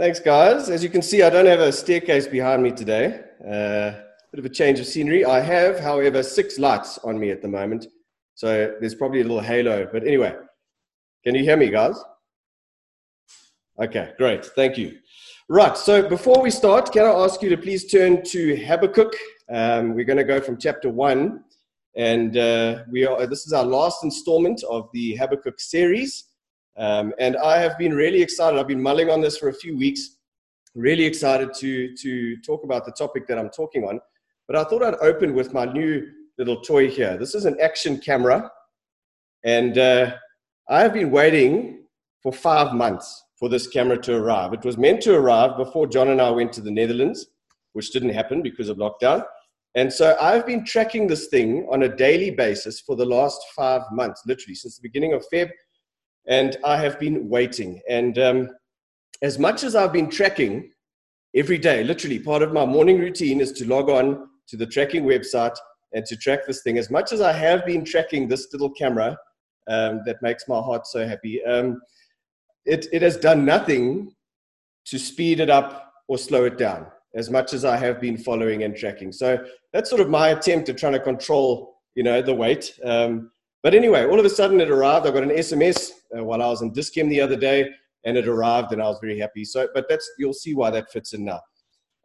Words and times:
Thanks, 0.00 0.18
guys. 0.18 0.70
As 0.70 0.82
you 0.82 0.88
can 0.88 1.02
see, 1.02 1.20
I 1.20 1.28
don't 1.28 1.44
have 1.44 1.60
a 1.60 1.70
staircase 1.70 2.26
behind 2.26 2.62
me 2.62 2.70
today. 2.70 3.20
Uh, 3.46 4.00
bit 4.32 4.38
of 4.38 4.46
a 4.46 4.48
change 4.48 4.80
of 4.80 4.86
scenery. 4.86 5.26
I 5.26 5.40
have, 5.40 5.78
however, 5.78 6.22
six 6.22 6.58
lights 6.58 6.96
on 7.04 7.20
me 7.20 7.30
at 7.30 7.42
the 7.42 7.48
moment. 7.48 7.86
So 8.34 8.76
there's 8.80 8.94
probably 8.94 9.20
a 9.20 9.24
little 9.24 9.42
halo. 9.42 9.86
But 9.92 10.06
anyway, 10.06 10.34
can 11.22 11.34
you 11.34 11.42
hear 11.42 11.58
me, 11.58 11.68
guys? 11.68 12.02
Okay, 13.78 14.12
great. 14.16 14.46
Thank 14.46 14.78
you. 14.78 14.96
Right. 15.50 15.76
So 15.76 16.08
before 16.08 16.40
we 16.40 16.50
start, 16.50 16.90
can 16.92 17.04
I 17.04 17.10
ask 17.10 17.42
you 17.42 17.50
to 17.50 17.58
please 17.58 17.90
turn 17.92 18.22
to 18.22 18.56
Habakkuk? 18.56 19.14
Um, 19.52 19.94
we're 19.94 20.06
going 20.06 20.16
to 20.16 20.24
go 20.24 20.40
from 20.40 20.56
chapter 20.56 20.88
one. 20.88 21.44
And 21.94 22.38
uh, 22.38 22.84
we 22.90 23.04
are, 23.04 23.26
this 23.26 23.46
is 23.46 23.52
our 23.52 23.64
last 23.64 24.02
installment 24.02 24.62
of 24.62 24.88
the 24.94 25.16
Habakkuk 25.16 25.60
series. 25.60 26.24
Um, 26.76 27.12
and 27.18 27.36
I 27.36 27.58
have 27.58 27.76
been 27.78 27.94
really 27.94 28.22
excited. 28.22 28.58
I've 28.58 28.68
been 28.68 28.82
mulling 28.82 29.10
on 29.10 29.20
this 29.20 29.36
for 29.36 29.48
a 29.48 29.54
few 29.54 29.76
weeks, 29.76 30.16
really 30.74 31.04
excited 31.04 31.52
to, 31.54 31.94
to 31.96 32.36
talk 32.42 32.64
about 32.64 32.84
the 32.84 32.92
topic 32.92 33.26
that 33.26 33.38
I'm 33.38 33.50
talking 33.50 33.84
on. 33.84 34.00
But 34.46 34.56
I 34.56 34.64
thought 34.64 34.82
I'd 34.82 34.94
open 34.94 35.34
with 35.34 35.52
my 35.52 35.64
new 35.64 36.06
little 36.38 36.60
toy 36.62 36.90
here. 36.90 37.16
This 37.16 37.34
is 37.34 37.44
an 37.44 37.56
action 37.60 37.98
camera. 37.98 38.50
And 39.44 39.78
uh, 39.78 40.14
I 40.68 40.80
have 40.80 40.94
been 40.94 41.10
waiting 41.10 41.84
for 42.22 42.32
five 42.32 42.74
months 42.74 43.24
for 43.38 43.48
this 43.48 43.66
camera 43.66 43.98
to 44.02 44.16
arrive. 44.16 44.52
It 44.52 44.64
was 44.64 44.76
meant 44.76 45.00
to 45.02 45.14
arrive 45.14 45.56
before 45.56 45.86
John 45.86 46.08
and 46.08 46.20
I 46.20 46.30
went 46.30 46.52
to 46.54 46.60
the 46.60 46.70
Netherlands, 46.70 47.26
which 47.72 47.90
didn't 47.90 48.10
happen 48.10 48.42
because 48.42 48.68
of 48.68 48.76
lockdown. 48.76 49.24
And 49.74 49.92
so 49.92 50.16
I've 50.20 50.46
been 50.46 50.64
tracking 50.64 51.06
this 51.06 51.28
thing 51.28 51.66
on 51.70 51.84
a 51.84 51.96
daily 51.96 52.30
basis 52.30 52.80
for 52.80 52.96
the 52.96 53.06
last 53.06 53.40
five 53.56 53.82
months, 53.92 54.22
literally 54.26 54.54
since 54.54 54.76
the 54.76 54.82
beginning 54.82 55.12
of 55.12 55.24
Feb 55.32 55.50
and 56.26 56.56
I 56.64 56.76
have 56.76 56.98
been 56.98 57.28
waiting. 57.28 57.80
And 57.88 58.18
um, 58.18 58.50
as 59.22 59.38
much 59.38 59.64
as 59.64 59.74
I've 59.74 59.92
been 59.92 60.10
tracking 60.10 60.70
every 61.34 61.58
day, 61.58 61.84
literally 61.84 62.18
part 62.18 62.42
of 62.42 62.52
my 62.52 62.64
morning 62.64 62.98
routine 62.98 63.40
is 63.40 63.52
to 63.52 63.66
log 63.66 63.88
on 63.88 64.28
to 64.48 64.56
the 64.56 64.66
tracking 64.66 65.04
website 65.04 65.56
and 65.92 66.04
to 66.06 66.16
track 66.16 66.46
this 66.46 66.62
thing. 66.62 66.78
As 66.78 66.90
much 66.90 67.12
as 67.12 67.20
I 67.20 67.32
have 67.32 67.66
been 67.66 67.84
tracking 67.84 68.28
this 68.28 68.48
little 68.52 68.70
camera 68.70 69.16
um, 69.68 70.00
that 70.06 70.22
makes 70.22 70.48
my 70.48 70.58
heart 70.58 70.86
so 70.86 71.06
happy, 71.06 71.44
um, 71.44 71.80
it, 72.64 72.86
it 72.92 73.02
has 73.02 73.16
done 73.16 73.44
nothing 73.44 74.12
to 74.86 74.98
speed 74.98 75.40
it 75.40 75.50
up 75.50 75.92
or 76.08 76.18
slow 76.18 76.44
it 76.44 76.58
down 76.58 76.86
as 77.14 77.30
much 77.30 77.52
as 77.52 77.64
I 77.64 77.76
have 77.76 78.00
been 78.00 78.16
following 78.16 78.62
and 78.62 78.76
tracking. 78.76 79.12
So 79.12 79.44
that's 79.72 79.90
sort 79.90 80.00
of 80.00 80.08
my 80.08 80.28
attempt 80.28 80.68
at 80.68 80.78
trying 80.78 80.92
to 80.92 81.00
control, 81.00 81.76
you 81.94 82.02
know, 82.02 82.22
the 82.22 82.34
wait. 82.34 82.78
Um, 82.84 83.30
but 83.62 83.74
anyway, 83.74 84.06
all 84.06 84.18
of 84.18 84.24
a 84.24 84.30
sudden 84.30 84.60
it 84.60 84.70
arrived. 84.70 85.06
I 85.06 85.10
got 85.10 85.22
an 85.22 85.30
SMS 85.30 85.90
uh, 86.16 86.24
while 86.24 86.42
I 86.42 86.46
was 86.46 86.62
in 86.62 86.72
Dis-Chem 86.72 87.08
the 87.08 87.20
other 87.20 87.36
day, 87.36 87.68
and 88.04 88.16
it 88.16 88.26
arrived, 88.26 88.72
and 88.72 88.82
I 88.82 88.86
was 88.86 88.98
very 89.00 89.18
happy. 89.18 89.44
So, 89.44 89.68
but 89.74 89.86
that's 89.88 90.10
you'll 90.18 90.32
see 90.32 90.54
why 90.54 90.70
that 90.70 90.90
fits 90.90 91.12
in 91.12 91.24
now. 91.24 91.40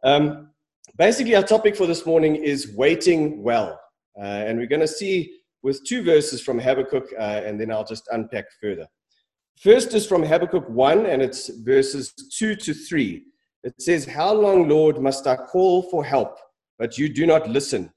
Um, 0.04 0.50
basically, 0.98 1.34
our 1.34 1.42
topic 1.42 1.76
for 1.76 1.86
this 1.86 2.04
morning 2.04 2.36
is 2.36 2.74
waiting 2.74 3.42
well, 3.42 3.80
uh, 4.18 4.24
and 4.24 4.58
we're 4.58 4.66
going 4.66 4.80
to 4.80 4.88
see 4.88 5.40
with 5.62 5.84
two 5.84 6.02
verses 6.02 6.40
from 6.42 6.58
Habakkuk, 6.58 7.06
uh, 7.18 7.42
and 7.44 7.60
then 7.60 7.72
I'll 7.72 7.84
just 7.84 8.06
unpack 8.12 8.44
further. 8.60 8.86
First 9.58 9.94
is 9.94 10.06
from 10.06 10.22
Habakkuk 10.22 10.68
1, 10.68 11.06
and 11.06 11.22
it's 11.22 11.48
verses 11.48 12.12
2 12.38 12.56
to 12.56 12.74
3. 12.74 13.22
It 13.64 13.74
says, 13.80 14.04
How 14.04 14.32
long, 14.32 14.68
Lord, 14.68 15.00
must 15.00 15.26
I 15.26 15.34
call 15.34 15.82
for 15.90 16.04
help, 16.04 16.38
but 16.78 16.98
you 16.98 17.08
do 17.08 17.26
not 17.26 17.48
listen? 17.48 17.90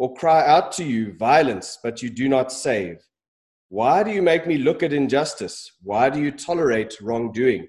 Or 0.00 0.14
cry 0.14 0.42
out 0.46 0.72
to 0.72 0.82
you 0.82 1.12
violence, 1.18 1.78
but 1.82 2.02
you 2.02 2.08
do 2.08 2.26
not 2.26 2.50
save? 2.50 2.96
Why 3.68 4.02
do 4.02 4.10
you 4.10 4.22
make 4.22 4.46
me 4.46 4.56
look 4.56 4.82
at 4.82 4.94
injustice? 4.94 5.72
Why 5.82 6.08
do 6.08 6.18
you 6.18 6.30
tolerate 6.30 6.96
wrongdoing? 7.02 7.66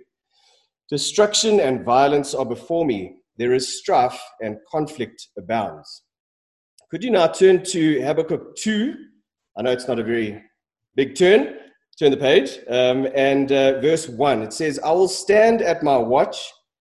Destruction 0.89 1.59
and 1.59 1.83
violence 1.83 2.33
are 2.33 2.45
before 2.45 2.85
me. 2.85 3.17
There 3.37 3.53
is 3.53 3.77
strife 3.77 4.17
and 4.39 4.55
conflict 4.71 5.27
abounds. 5.37 6.03
Could 6.89 7.03
you 7.03 7.11
now 7.11 7.27
turn 7.27 7.65
to 7.65 8.01
Habakkuk 8.01 8.55
2? 8.55 8.95
I 9.57 9.63
know 9.63 9.71
it's 9.71 9.89
not 9.89 9.99
a 9.99 10.03
very 10.03 10.41
big 10.95 11.15
turn. 11.15 11.55
Turn 11.99 12.11
the 12.11 12.17
page. 12.17 12.59
Um, 12.69 13.09
and 13.13 13.51
uh, 13.51 13.81
verse 13.81 14.07
1 14.07 14.41
it 14.43 14.53
says, 14.53 14.79
I 14.85 14.91
will 14.93 15.09
stand 15.09 15.61
at 15.61 15.83
my 15.83 15.97
watch 15.97 16.37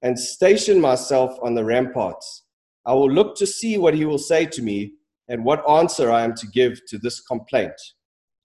and 0.02 0.20
station 0.20 0.82
myself 0.82 1.38
on 1.42 1.56
the 1.56 1.64
ramparts. 1.64 2.44
I 2.86 2.94
will 2.94 3.10
look 3.10 3.38
to 3.38 3.48
see 3.48 3.78
what 3.78 3.94
he 3.94 4.04
will 4.04 4.18
say 4.18 4.46
to 4.46 4.62
me 4.62 4.96
and 5.32 5.46
what 5.46 5.68
answer 5.70 6.12
I 6.12 6.24
am 6.24 6.36
to 6.36 6.48
give 6.48 6.86
to 6.88 6.98
this 6.98 7.22
complaint. 7.22 7.72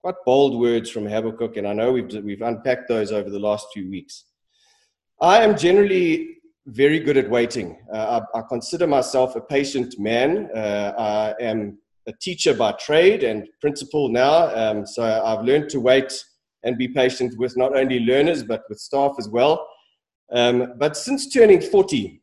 Quite 0.00 0.14
bold 0.24 0.60
words 0.60 0.88
from 0.88 1.04
Habakkuk, 1.04 1.56
and 1.56 1.66
I 1.66 1.72
know 1.72 1.92
we've, 1.92 2.12
we've 2.22 2.42
unpacked 2.42 2.88
those 2.88 3.10
over 3.10 3.28
the 3.28 3.40
last 3.40 3.66
few 3.74 3.90
weeks. 3.90 4.24
I 5.20 5.42
am 5.42 5.58
generally 5.58 6.36
very 6.66 7.00
good 7.00 7.16
at 7.16 7.28
waiting. 7.28 7.76
Uh, 7.92 8.20
I, 8.34 8.38
I, 8.38 8.42
consider 8.48 8.86
myself 8.86 9.34
a 9.34 9.40
patient 9.40 9.98
man. 9.98 10.48
Uh, 10.54 10.92
I 10.96 11.42
am 11.42 11.78
a 12.06 12.12
teacher 12.20 12.54
by 12.54 12.72
trade 12.72 13.24
and 13.24 13.48
principal 13.60 14.08
now, 14.08 14.54
um, 14.54 14.86
so 14.86 15.02
I've 15.02 15.44
learned 15.44 15.68
to 15.70 15.80
wait 15.80 16.12
and 16.62 16.78
be 16.78 16.88
patient 16.88 17.36
with 17.38 17.56
not 17.56 17.76
only 17.76 18.00
learners 18.00 18.44
but 18.44 18.62
with 18.68 18.78
staff 18.78 19.12
as 19.18 19.28
well. 19.28 19.66
Um, 20.32 20.74
but 20.78 20.96
since 20.96 21.32
turning 21.32 21.60
40, 21.60 22.22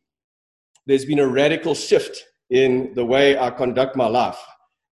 there's 0.86 1.04
been 1.04 1.18
a 1.18 1.26
radical 1.26 1.74
shift 1.74 2.24
in 2.50 2.92
the 2.94 3.04
way 3.04 3.38
I 3.38 3.50
conduct 3.50 3.96
my 3.96 4.06
life. 4.06 4.38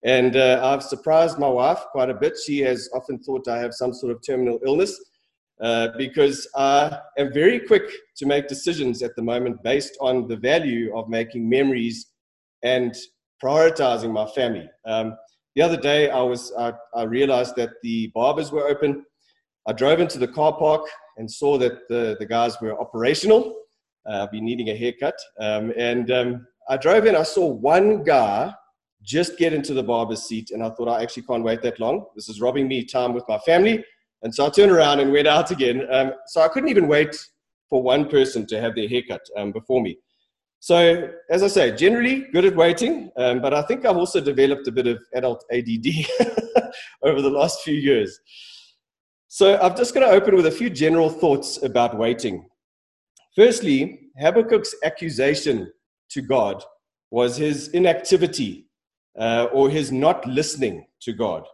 And 0.02 0.36
uh, 0.36 0.60
I've 0.62 0.82
surprised 0.82 1.38
my 1.38 1.48
wife 1.48 1.80
quite 1.92 2.08
a 2.08 2.14
bit. 2.14 2.38
She 2.38 2.60
has 2.60 2.88
often 2.94 3.18
thought 3.18 3.48
I 3.48 3.58
have 3.58 3.74
some 3.74 3.92
sort 3.92 4.12
of 4.12 4.22
terminal 4.24 4.58
illness 4.64 4.98
uh, 5.60 5.88
because 5.98 6.48
I 6.56 6.98
am 7.18 7.32
very 7.32 7.60
quick 7.60 7.82
to 8.16 8.26
make 8.26 8.48
decisions 8.48 9.02
at 9.02 9.14
the 9.14 9.22
moment 9.22 9.62
based 9.62 9.96
on 10.00 10.26
the 10.26 10.36
value 10.36 10.96
of 10.96 11.08
making 11.08 11.48
memories 11.48 12.06
and 12.62 12.94
prioritizing 13.44 14.10
my 14.10 14.26
family. 14.26 14.68
Um, 14.86 15.16
the 15.54 15.62
other 15.62 15.76
day, 15.76 16.08
I, 16.10 16.22
was, 16.22 16.52
I, 16.58 16.72
I 16.94 17.02
realized 17.02 17.56
that 17.56 17.70
the 17.82 18.10
barbers 18.14 18.52
were 18.52 18.68
open. 18.68 19.04
I 19.66 19.72
drove 19.72 20.00
into 20.00 20.18
the 20.18 20.28
car 20.28 20.56
park 20.56 20.82
and 21.18 21.30
saw 21.30 21.58
that 21.58 21.88
the, 21.88 22.16
the 22.18 22.26
guys 22.26 22.56
were 22.62 22.80
operational. 22.80 23.54
Uh, 24.08 24.22
I've 24.22 24.30
been 24.30 24.44
needing 24.44 24.70
a 24.70 24.76
haircut. 24.76 25.16
Um, 25.40 25.74
and 25.76 26.10
um, 26.10 26.46
I 26.70 26.76
drove 26.76 27.04
in, 27.04 27.16
I 27.16 27.24
saw 27.24 27.46
one 27.46 28.04
guy 28.04 28.54
just 29.02 29.36
get 29.36 29.52
into 29.52 29.74
the 29.74 29.82
barber's 29.82 30.22
seat, 30.22 30.52
and 30.52 30.62
I 30.62 30.70
thought, 30.70 30.86
I 30.86 31.02
actually 31.02 31.24
can't 31.24 31.42
wait 31.42 31.62
that 31.62 31.80
long. 31.80 32.06
This 32.14 32.28
is 32.28 32.40
robbing 32.40 32.68
me 32.68 32.84
time 32.84 33.12
with 33.12 33.24
my 33.28 33.38
family. 33.38 33.84
And 34.22 34.32
so 34.32 34.46
I 34.46 34.50
turned 34.50 34.70
around 34.70 35.00
and 35.00 35.10
went 35.10 35.26
out 35.26 35.50
again. 35.50 35.82
Um, 35.90 36.12
so 36.28 36.42
I 36.42 36.48
couldn't 36.48 36.68
even 36.68 36.86
wait 36.86 37.16
for 37.68 37.82
one 37.82 38.08
person 38.08 38.46
to 38.46 38.60
have 38.60 38.76
their 38.76 38.88
haircut 38.88 39.22
um, 39.36 39.50
before 39.50 39.82
me. 39.82 39.98
So, 40.60 41.10
as 41.28 41.42
I 41.42 41.48
say, 41.48 41.74
generally 41.74 42.26
good 42.32 42.44
at 42.44 42.54
waiting, 42.54 43.10
um, 43.16 43.40
but 43.40 43.52
I 43.52 43.62
think 43.62 43.84
I've 43.84 43.96
also 43.96 44.20
developed 44.20 44.68
a 44.68 44.72
bit 44.72 44.86
of 44.86 45.02
adult 45.14 45.44
ADD 45.50 45.86
over 47.02 47.20
the 47.20 47.30
last 47.30 47.62
few 47.62 47.74
years. 47.74 48.20
So, 49.26 49.58
I'm 49.58 49.74
just 49.74 49.92
going 49.92 50.06
to 50.06 50.14
open 50.14 50.36
with 50.36 50.46
a 50.46 50.52
few 50.52 50.70
general 50.70 51.08
thoughts 51.08 51.60
about 51.64 51.98
waiting. 51.98 52.46
Firstly, 53.34 54.10
Habakkuk's 54.20 54.74
accusation 54.84 55.72
to 56.10 56.22
God 56.22 56.62
was 57.10 57.36
his 57.36 57.68
inactivity 57.68 58.66
uh, 59.18 59.48
or 59.52 59.68
his 59.70 59.90
not 59.90 60.26
listening 60.26 60.86
to 61.02 61.12
God. 61.12 61.44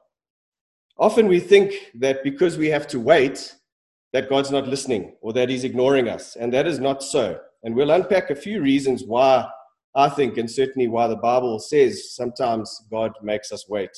Often 0.99 1.29
we 1.29 1.41
think 1.41 1.75
that 1.95 2.25
because 2.25 2.57
we 2.57 2.69
have 2.69 2.87
to 2.89 3.01
wait, 3.01 3.55
that 4.13 4.29
God's 4.31 4.51
not 4.51 4.67
listening 4.67 5.15
or 5.21 5.33
that 5.35 5.49
he's 5.49 5.65
ignoring 5.65 6.09
us, 6.09 6.37
and 6.37 6.53
that 6.53 6.67
is 6.67 6.79
not 6.79 7.03
so. 7.03 7.39
And 7.65 7.75
we'll 7.75 7.91
unpack 7.91 8.31
a 8.31 8.35
few 8.35 8.63
reasons 8.63 9.05
why 9.05 9.47
I 9.95 10.09
think, 10.09 10.37
and 10.37 10.51
certainly 10.51 10.89
why 10.89 11.07
the 11.07 11.17
Bible 11.17 11.59
says 11.59 12.15
sometimes 12.15 12.83
God 12.91 13.13
makes 13.23 13.51
us 13.51 13.69
wait. 13.69 13.91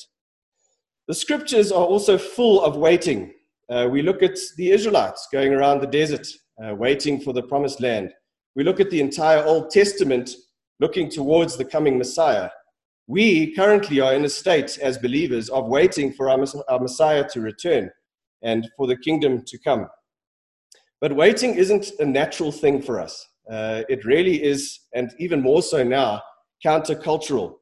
The 1.07 1.13
scriptures 1.13 1.71
are 1.71 1.85
also 1.85 2.17
full 2.17 2.63
of 2.63 2.77
waiting. 2.77 3.33
Uh, 3.69 3.87
we 3.91 4.01
look 4.01 4.23
at 4.23 4.37
the 4.57 4.71
Israelites 4.71 5.27
going 5.31 5.53
around 5.53 5.81
the 5.81 5.87
desert, 5.87 6.27
uh, 6.63 6.73
waiting 6.75 7.19
for 7.19 7.33
the 7.33 7.43
promised 7.43 7.81
land. 7.81 8.13
We 8.55 8.63
look 8.63 8.79
at 8.79 8.89
the 8.89 9.01
entire 9.01 9.43
Old 9.43 9.71
Testament 9.71 10.31
looking 10.79 11.09
towards 11.09 11.57
the 11.57 11.65
coming 11.65 11.97
Messiah. 11.97 12.49
We 13.07 13.53
currently 13.55 13.99
are 13.99 14.13
in 14.13 14.25
a 14.25 14.29
state 14.29 14.77
as 14.81 14.97
believers 14.97 15.49
of 15.49 15.67
waiting 15.67 16.13
for 16.13 16.29
our, 16.29 16.45
our 16.69 16.79
Messiah 16.79 17.27
to 17.29 17.41
return 17.41 17.89
and 18.41 18.69
for 18.77 18.87
the 18.87 18.95
kingdom 18.95 19.43
to 19.45 19.57
come. 19.57 19.87
But 21.01 21.15
waiting 21.15 21.55
isn't 21.55 21.91
a 21.99 22.05
natural 22.05 22.51
thing 22.51 22.81
for 22.81 22.99
us. 22.99 23.27
Uh, 23.49 23.83
it 23.89 24.05
really 24.05 24.43
is, 24.43 24.81
and 24.93 25.11
even 25.17 25.41
more 25.41 25.61
so 25.61 25.83
now, 25.83 26.21
countercultural. 26.63 27.55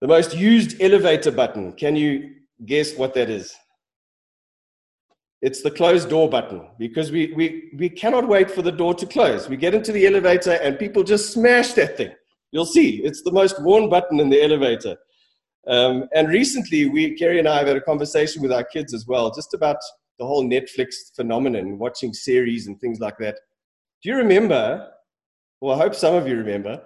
The 0.00 0.08
most 0.08 0.36
used 0.36 0.80
elevator 0.80 1.30
button, 1.30 1.72
can 1.72 1.96
you 1.96 2.34
guess 2.66 2.94
what 2.94 3.14
that 3.14 3.28
is? 3.30 3.54
It's 5.42 5.62
the 5.62 5.70
closed 5.70 6.10
door 6.10 6.28
button 6.28 6.68
because 6.78 7.10
we, 7.10 7.32
we, 7.32 7.70
we 7.76 7.88
cannot 7.88 8.28
wait 8.28 8.50
for 8.50 8.60
the 8.62 8.72
door 8.72 8.94
to 8.94 9.06
close. 9.06 9.48
We 9.48 9.56
get 9.56 9.74
into 9.74 9.90
the 9.90 10.06
elevator 10.06 10.52
and 10.52 10.78
people 10.78 11.02
just 11.02 11.32
smash 11.32 11.72
that 11.74 11.96
thing. 11.96 12.12
You'll 12.52 12.66
see, 12.66 13.02
it's 13.02 13.22
the 13.22 13.32
most 13.32 13.62
worn 13.62 13.88
button 13.88 14.20
in 14.20 14.28
the 14.28 14.42
elevator. 14.42 14.96
Um, 15.66 16.08
and 16.14 16.28
recently, 16.28 16.88
we, 16.88 17.16
Kerry 17.16 17.38
and 17.38 17.48
I 17.48 17.58
have 17.58 17.68
had 17.68 17.76
a 17.76 17.80
conversation 17.80 18.42
with 18.42 18.52
our 18.52 18.64
kids 18.64 18.92
as 18.92 19.06
well, 19.06 19.32
just 19.32 19.54
about 19.54 19.76
the 20.18 20.26
whole 20.26 20.44
Netflix 20.44 21.14
phenomenon, 21.14 21.78
watching 21.78 22.12
series 22.12 22.66
and 22.66 22.78
things 22.80 23.00
like 23.00 23.16
that. 23.18 23.36
Do 24.02 24.10
you 24.10 24.16
remember, 24.16 24.88
well, 25.60 25.76
I 25.76 25.82
hope 25.82 25.94
some 25.94 26.14
of 26.14 26.26
you 26.26 26.36
remember, 26.36 26.82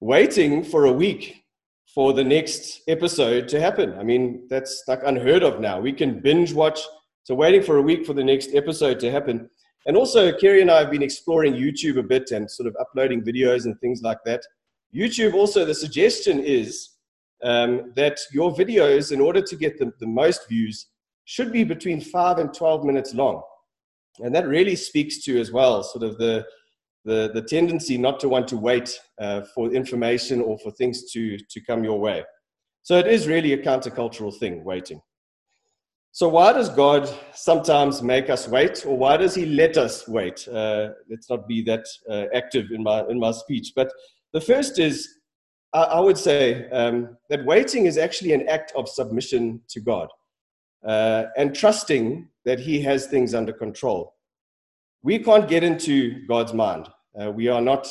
waiting 0.00 0.62
for 0.62 0.86
a 0.86 0.92
week 0.92 1.44
for 1.94 2.12
the 2.12 2.24
next 2.24 2.82
episode 2.88 3.48
to 3.48 3.60
happen? 3.60 3.98
I 3.98 4.02
mean, 4.02 4.46
that's 4.48 4.84
like 4.86 5.00
unheard 5.04 5.42
of 5.42 5.60
now. 5.60 5.80
We 5.80 5.92
can 5.92 6.20
binge 6.20 6.52
watch. 6.52 6.80
So, 7.28 7.34
waiting 7.34 7.62
for 7.62 7.76
a 7.76 7.82
week 7.82 8.06
for 8.06 8.14
the 8.14 8.24
next 8.24 8.54
episode 8.54 8.98
to 9.00 9.10
happen. 9.10 9.50
And 9.84 9.98
also, 9.98 10.32
Kerry 10.32 10.62
and 10.62 10.70
I 10.70 10.78
have 10.78 10.90
been 10.90 11.02
exploring 11.02 11.52
YouTube 11.52 11.98
a 11.98 12.02
bit 12.02 12.30
and 12.30 12.50
sort 12.50 12.66
of 12.66 12.74
uploading 12.80 13.20
videos 13.20 13.66
and 13.66 13.78
things 13.80 14.00
like 14.00 14.16
that. 14.24 14.40
YouTube 14.96 15.34
also, 15.34 15.66
the 15.66 15.74
suggestion 15.74 16.40
is 16.40 16.88
um, 17.44 17.92
that 17.96 18.18
your 18.32 18.54
videos, 18.54 19.12
in 19.12 19.20
order 19.20 19.42
to 19.42 19.56
get 19.56 19.78
the, 19.78 19.92
the 20.00 20.06
most 20.06 20.48
views, 20.48 20.86
should 21.26 21.52
be 21.52 21.64
between 21.64 22.00
5 22.00 22.38
and 22.38 22.54
12 22.54 22.84
minutes 22.84 23.12
long. 23.12 23.42
And 24.20 24.34
that 24.34 24.48
really 24.48 24.74
speaks 24.74 25.22
to, 25.24 25.38
as 25.38 25.52
well, 25.52 25.82
sort 25.82 26.04
of 26.04 26.16
the, 26.16 26.46
the, 27.04 27.30
the 27.34 27.42
tendency 27.42 27.98
not 27.98 28.20
to 28.20 28.30
want 28.30 28.48
to 28.48 28.56
wait 28.56 28.98
uh, 29.20 29.42
for 29.54 29.70
information 29.70 30.40
or 30.40 30.58
for 30.60 30.70
things 30.70 31.12
to, 31.12 31.36
to 31.36 31.60
come 31.60 31.84
your 31.84 32.00
way. 32.00 32.24
So 32.84 32.96
it 32.96 33.06
is 33.06 33.28
really 33.28 33.52
a 33.52 33.62
countercultural 33.62 34.34
thing, 34.38 34.64
waiting. 34.64 35.02
So, 36.18 36.28
why 36.28 36.52
does 36.52 36.68
God 36.68 37.08
sometimes 37.32 38.02
make 38.02 38.28
us 38.28 38.48
wait, 38.48 38.84
or 38.84 38.98
why 38.98 39.16
does 39.16 39.36
He 39.36 39.46
let 39.46 39.76
us 39.76 40.08
wait? 40.08 40.48
Uh, 40.48 40.88
let's 41.08 41.30
not 41.30 41.46
be 41.46 41.62
that 41.62 41.86
uh, 42.10 42.24
active 42.34 42.72
in 42.72 42.82
my, 42.82 43.06
in 43.06 43.20
my 43.20 43.30
speech. 43.30 43.70
But 43.76 43.92
the 44.32 44.40
first 44.40 44.80
is 44.80 45.08
I, 45.72 45.82
I 45.82 46.00
would 46.00 46.18
say 46.18 46.68
um, 46.70 47.16
that 47.30 47.44
waiting 47.44 47.86
is 47.86 47.98
actually 47.98 48.32
an 48.32 48.48
act 48.48 48.72
of 48.74 48.88
submission 48.88 49.60
to 49.68 49.80
God 49.80 50.08
uh, 50.84 51.26
and 51.36 51.54
trusting 51.54 52.26
that 52.44 52.58
He 52.58 52.80
has 52.82 53.06
things 53.06 53.32
under 53.32 53.52
control. 53.52 54.16
We 55.04 55.20
can't 55.20 55.46
get 55.46 55.62
into 55.62 56.26
God's 56.26 56.52
mind. 56.52 56.88
Uh, 57.16 57.30
we 57.30 57.46
are 57.46 57.62
not 57.62 57.86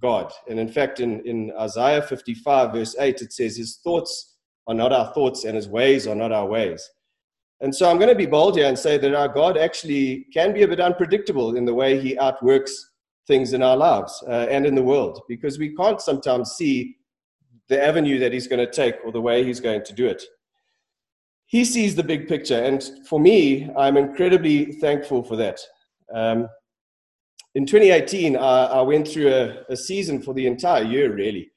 God. 0.00 0.32
And 0.48 0.60
in 0.60 0.68
fact, 0.68 1.00
in, 1.00 1.26
in 1.26 1.50
Isaiah 1.58 2.02
55, 2.02 2.72
verse 2.72 2.94
8, 3.00 3.20
it 3.20 3.32
says, 3.32 3.56
His 3.56 3.80
thoughts 3.82 4.36
are 4.68 4.74
not 4.74 4.92
our 4.92 5.12
thoughts, 5.12 5.42
and 5.42 5.56
His 5.56 5.68
ways 5.68 6.06
are 6.06 6.14
not 6.14 6.30
our 6.30 6.46
ways. 6.46 6.88
And 7.60 7.74
so 7.74 7.88
I'm 7.90 7.98
going 7.98 8.08
to 8.08 8.14
be 8.14 8.26
bold 8.26 8.56
here 8.56 8.66
and 8.66 8.78
say 8.78 8.98
that 8.98 9.14
our 9.14 9.28
God 9.28 9.56
actually 9.56 10.26
can 10.32 10.52
be 10.52 10.62
a 10.62 10.68
bit 10.68 10.80
unpredictable 10.80 11.56
in 11.56 11.64
the 11.64 11.74
way 11.74 12.00
He 12.00 12.18
outworks 12.18 12.90
things 13.26 13.52
in 13.52 13.62
our 13.62 13.76
lives 13.76 14.22
uh, 14.28 14.46
and 14.50 14.66
in 14.66 14.74
the 14.74 14.82
world 14.82 15.22
because 15.28 15.58
we 15.58 15.74
can't 15.74 16.00
sometimes 16.00 16.52
see 16.52 16.96
the 17.68 17.82
avenue 17.82 18.18
that 18.18 18.32
he's 18.32 18.46
going 18.46 18.64
to 18.64 18.70
take 18.70 18.96
or 19.04 19.12
the 19.12 19.20
way 19.20 19.44
he's 19.44 19.60
going 19.60 19.82
to 19.84 19.92
do 19.92 20.06
it. 20.06 20.22
He 21.46 21.64
sees 21.64 21.94
the 21.94 22.02
big 22.02 22.26
picture, 22.26 22.62
and 22.62 22.82
for 23.08 23.20
me, 23.20 23.70
I'm 23.76 23.96
incredibly 23.96 24.72
thankful 24.72 25.22
for 25.22 25.36
that. 25.36 25.60
Um, 26.12 26.48
in 27.54 27.66
2018, 27.66 28.36
I, 28.36 28.40
I 28.40 28.80
went 28.80 29.06
through 29.06 29.32
a, 29.32 29.62
a, 29.68 29.76
season 29.76 30.20
for 30.20 30.34
the 30.34 30.46
entire 30.46 30.82
year, 30.82 31.14
really, 31.14 31.50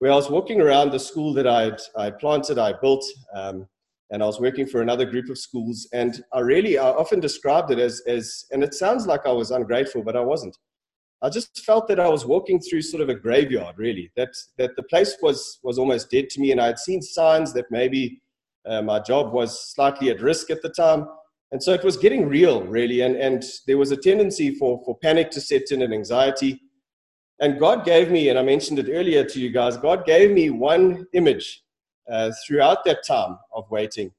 where 0.00 0.12
I 0.12 0.16
was 0.16 0.28
walking 0.28 0.60
around 0.60 0.90
the 0.90 0.98
school 0.98 1.32
that 1.34 1.46
I'd, 1.46 1.80
I 1.96 2.10
planted, 2.10 2.58
I 2.58 2.74
built, 2.74 3.04
um, 3.34 3.66
and 4.10 4.22
I 4.22 4.26
was 4.26 4.40
working 4.40 4.66
for 4.66 4.80
another 4.80 5.04
group 5.04 5.28
of 5.28 5.38
schools. 5.38 5.88
And 5.92 6.22
I 6.32 6.40
really, 6.40 6.78
I 6.78 6.88
often 6.88 7.20
described 7.20 7.70
it 7.70 7.78
as, 7.78 8.00
as, 8.06 8.46
and 8.50 8.62
it 8.62 8.74
sounds 8.74 9.06
like 9.06 9.26
I 9.26 9.32
was 9.32 9.50
ungrateful, 9.50 10.02
but 10.02 10.16
I 10.16 10.20
wasn't. 10.20 10.56
I 11.20 11.28
just 11.28 11.64
felt 11.64 11.88
that 11.88 11.98
I 11.98 12.08
was 12.08 12.24
walking 12.24 12.60
through 12.60 12.82
sort 12.82 13.02
of 13.02 13.08
a 13.08 13.14
graveyard, 13.14 13.76
really. 13.76 14.10
That 14.16 14.28
that 14.56 14.76
the 14.76 14.84
place 14.84 15.16
was 15.20 15.58
was 15.64 15.78
almost 15.78 16.10
dead 16.10 16.30
to 16.30 16.40
me, 16.40 16.52
and 16.52 16.60
I 16.60 16.66
had 16.66 16.78
seen 16.78 17.02
signs 17.02 17.52
that 17.54 17.64
maybe 17.70 18.22
uh, 18.64 18.82
my 18.82 19.00
job 19.00 19.32
was 19.32 19.72
slightly 19.74 20.10
at 20.10 20.22
risk 20.22 20.50
at 20.50 20.62
the 20.62 20.68
time, 20.68 21.08
and 21.50 21.60
so 21.60 21.72
it 21.72 21.82
was 21.82 21.96
getting 21.96 22.28
real, 22.28 22.62
really. 22.62 23.00
And 23.00 23.16
and 23.16 23.44
there 23.66 23.78
was 23.78 23.90
a 23.90 23.96
tendency 23.96 24.54
for 24.54 24.80
for 24.84 24.96
panic 24.98 25.32
to 25.32 25.40
set 25.40 25.72
in 25.72 25.82
and 25.82 25.92
anxiety. 25.92 26.60
And 27.40 27.58
God 27.58 27.84
gave 27.84 28.10
me, 28.10 28.28
and 28.28 28.38
I 28.38 28.42
mentioned 28.42 28.78
it 28.78 28.88
earlier 28.88 29.24
to 29.24 29.40
you 29.40 29.50
guys. 29.50 29.76
God 29.76 30.04
gave 30.04 30.30
me 30.30 30.50
one 30.50 31.06
image 31.14 31.62
uh, 32.10 32.30
throughout 32.46 32.84
that 32.84 33.06
time 33.06 33.38
of 33.54 33.70
waiting, 33.70 34.10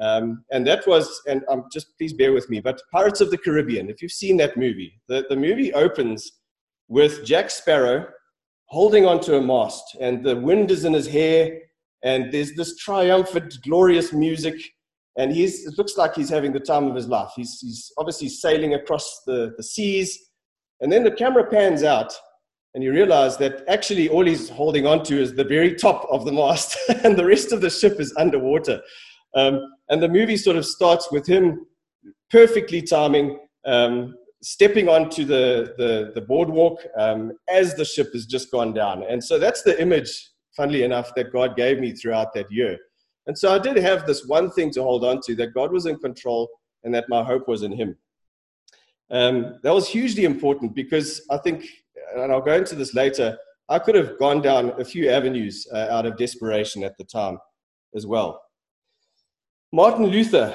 um, 0.00 0.44
and 0.50 0.66
that 0.66 0.86
was, 0.86 1.20
and 1.28 1.42
um, 1.48 1.64
just 1.72 1.96
please 1.98 2.12
bear 2.12 2.32
with 2.32 2.48
me, 2.48 2.60
but 2.60 2.80
Pirates 2.90 3.20
of 3.20 3.30
the 3.30 3.38
Caribbean, 3.38 3.90
if 3.90 4.00
you've 4.00 4.12
seen 4.12 4.36
that 4.38 4.56
movie, 4.56 5.00
the, 5.08 5.26
the 5.28 5.36
movie 5.36 5.72
opens 5.74 6.32
with 6.88 7.24
Jack 7.24 7.50
Sparrow 7.50 8.06
holding 8.66 9.04
onto 9.04 9.34
a 9.34 9.42
mast, 9.42 9.96
and 10.00 10.24
the 10.24 10.36
wind 10.36 10.70
is 10.70 10.84
in 10.84 10.92
his 10.92 11.06
hair, 11.06 11.58
and 12.02 12.32
there's 12.32 12.54
this 12.54 12.76
triumphant, 12.76 13.58
glorious 13.62 14.12
music, 14.12 14.54
and 15.18 15.32
he's, 15.32 15.66
it 15.66 15.76
looks 15.76 15.98
like 15.98 16.14
he's 16.14 16.30
having 16.30 16.52
the 16.52 16.60
time 16.60 16.86
of 16.86 16.94
his 16.94 17.08
life. 17.08 17.30
He's, 17.36 17.58
he's 17.60 17.92
obviously 17.98 18.28
sailing 18.28 18.74
across 18.74 19.22
the, 19.26 19.52
the 19.56 19.62
seas, 19.62 20.18
and 20.80 20.90
then 20.90 21.04
the 21.04 21.10
camera 21.10 21.44
pans 21.44 21.82
out, 21.82 22.12
and 22.74 22.84
you 22.84 22.92
realize 22.92 23.36
that 23.38 23.64
actually 23.68 24.08
all 24.08 24.24
he's 24.24 24.48
holding 24.48 24.86
on 24.86 25.02
to 25.04 25.20
is 25.20 25.34
the 25.34 25.44
very 25.44 25.74
top 25.74 26.06
of 26.10 26.24
the 26.24 26.32
mast, 26.32 26.76
and 27.04 27.16
the 27.16 27.26
rest 27.26 27.52
of 27.52 27.60
the 27.60 27.70
ship 27.70 28.00
is 28.00 28.14
underwater. 28.16 28.80
Um, 29.34 29.60
and 29.88 30.02
the 30.02 30.08
movie 30.08 30.36
sort 30.36 30.56
of 30.56 30.64
starts 30.64 31.10
with 31.10 31.26
him 31.26 31.66
perfectly 32.30 32.82
timing, 32.82 33.38
um, 33.66 34.14
stepping 34.42 34.88
onto 34.88 35.24
the, 35.24 35.74
the, 35.76 36.12
the 36.14 36.20
boardwalk 36.20 36.80
um, 36.96 37.32
as 37.48 37.74
the 37.74 37.84
ship 37.84 38.12
has 38.12 38.26
just 38.26 38.50
gone 38.50 38.72
down. 38.72 39.04
And 39.08 39.22
so 39.22 39.38
that's 39.38 39.62
the 39.62 39.80
image, 39.80 40.30
funnily 40.56 40.84
enough, 40.84 41.14
that 41.16 41.32
God 41.32 41.56
gave 41.56 41.78
me 41.78 41.92
throughout 41.92 42.32
that 42.34 42.50
year. 42.50 42.78
And 43.26 43.36
so 43.36 43.52
I 43.52 43.58
did 43.58 43.76
have 43.76 44.06
this 44.06 44.26
one 44.26 44.50
thing 44.50 44.70
to 44.72 44.82
hold 44.82 45.04
on 45.04 45.20
to 45.26 45.34
that 45.36 45.54
God 45.54 45.72
was 45.72 45.86
in 45.86 45.98
control 45.98 46.48
and 46.84 46.94
that 46.94 47.08
my 47.08 47.22
hope 47.22 47.48
was 47.48 47.62
in 47.62 47.72
Him. 47.72 47.96
Um, 49.10 49.58
that 49.62 49.74
was 49.74 49.88
hugely 49.88 50.24
important 50.24 50.74
because 50.74 51.26
I 51.30 51.38
think, 51.38 51.66
and 52.16 52.32
I'll 52.32 52.40
go 52.40 52.54
into 52.54 52.74
this 52.74 52.94
later, 52.94 53.38
I 53.68 53.78
could 53.78 53.94
have 53.94 54.18
gone 54.18 54.42
down 54.42 54.72
a 54.80 54.84
few 54.84 55.10
avenues 55.10 55.66
uh, 55.72 55.88
out 55.90 56.06
of 56.06 56.16
desperation 56.16 56.82
at 56.82 56.96
the 56.98 57.04
time 57.04 57.38
as 57.94 58.06
well. 58.06 58.42
Martin 59.72 60.06
Luther 60.06 60.54